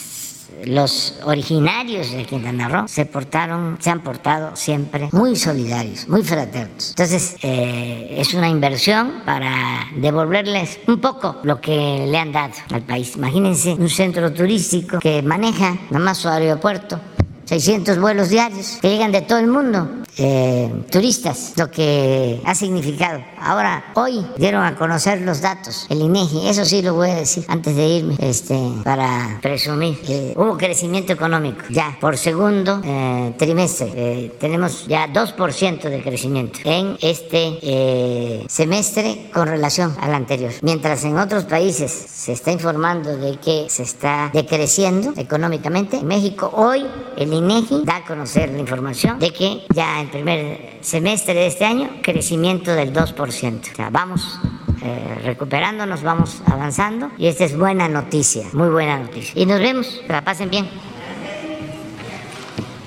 los 0.67 1.19
originarios 1.25 2.11
de 2.13 2.25
Quintana 2.25 2.69
Roo 2.69 2.89
se 2.89 3.07
portaron, 3.07 3.77
se 3.81 3.91
han 3.91 4.01
portado 4.01 4.57
siempre 4.57 5.09
muy 5.13 5.37
solidarios, 5.37 6.09
muy 6.09 6.23
fraternos. 6.23 6.91
Entonces, 6.91 7.37
eh, 7.43 8.15
es 8.19 8.35
una 8.35 8.49
inversión 8.49 9.23
para 9.25 9.87
devolverles 9.97 10.81
un 10.87 11.01
poco 11.01 11.37
lo 11.43 11.61
que 11.61 12.07
le 12.09 12.19
han 12.19 12.33
dado 12.33 12.55
al 12.71 12.83
país. 12.83 13.17
Imagínense 13.17 13.75
un 13.75 13.89
centro 13.89 14.33
turístico 14.33 14.99
que 14.99 15.23
maneja 15.23 15.77
nada 15.91 16.05
más 16.05 16.19
su 16.19 16.29
aeropuerto 16.29 17.01
600 17.45 17.99
vuelos 17.99 18.31
diarios 18.31 18.79
que 18.81 18.89
llegan 18.89 19.13
de 19.13 19.23
todo 19.23 19.39
el 19.39 19.47
mundo, 19.47 19.89
eh, 20.19 20.71
turistas, 20.91 21.55
lo 21.57 21.71
que 21.71 22.41
ha 22.45 22.55
significado. 22.55 23.25
Ahora, 23.41 23.93
hoy 23.95 24.27
dieron 24.37 24.65
a 24.65 24.77
conocer 24.77 25.21
los 25.23 25.41
datos, 25.41 25.87
el 25.89 26.01
INEGI, 26.01 26.49
eso 26.49 26.65
sí 26.65 26.83
lo 26.83 26.95
voy 26.95 27.11
a 27.11 27.15
decir 27.17 27.45
antes 27.49 27.75
de 27.75 27.87
irme, 27.87 28.17
este, 28.21 28.59
para 28.85 29.39
presumir. 29.41 29.99
hubo 30.37 30.57
crecimiento 30.57 31.13
económico 31.13 31.63
ya 31.71 31.97
por 32.01 32.17
segundo 32.17 32.81
eh, 32.85 33.35
trimestre. 33.39 33.93
Eh, 33.95 34.37
tenemos 34.39 34.87
ya 34.87 35.07
2% 35.13 35.81
de 35.83 36.03
crecimiento 36.03 36.59
en 36.65 36.97
este 37.01 38.47
semestre 38.49 39.31
con 39.33 39.49
relación 39.49 39.97
al 40.01 40.15
anterior. 40.15 40.53
Mientras 40.63 41.05
en 41.05 41.19
otros 41.19 41.45
países 41.45 41.91
se 41.91 42.33
está 42.33 42.53
informando 42.53 43.17
de 43.17 43.39
que 43.39 43.67
se 43.69 43.83
está 43.83 44.31
decreciendo 44.33 45.13
económicamente, 45.17 45.99
en 45.99 46.07
México 46.07 46.51
hoy 46.55 46.87
el 47.17 47.33
INEGI 47.33 47.83
da 47.85 47.97
a 47.97 48.05
conocer 48.05 48.51
la 48.51 48.59
información 48.59 49.19
de 49.19 49.33
que 49.33 49.65
ya 49.75 50.02
en 50.03 50.09
primer 50.09 50.79
semestre 50.81 51.35
de 51.35 51.47
este 51.47 51.65
año, 51.65 51.89
crecimiento 52.03 52.75
del 52.75 52.93
2%. 52.93 53.73
O 53.73 53.75
sea, 53.75 53.91
vamos 53.91 54.39
eh, 54.83 55.21
recuperándonos, 55.25 56.03
vamos 56.03 56.43
avanzando 56.47 57.11
y 57.17 57.29
esta 57.29 57.45
es 57.45 57.57
buena 57.57 57.89
noticia, 57.89 58.45
muy 58.53 58.69
buena 58.69 58.99
noticia. 58.99 59.41
Y 59.41 59.47
nos 59.47 59.61
vemos, 59.61 60.01
que 60.07 60.13
la 60.13 60.25
pasen 60.25 60.51
bien. 60.51 60.69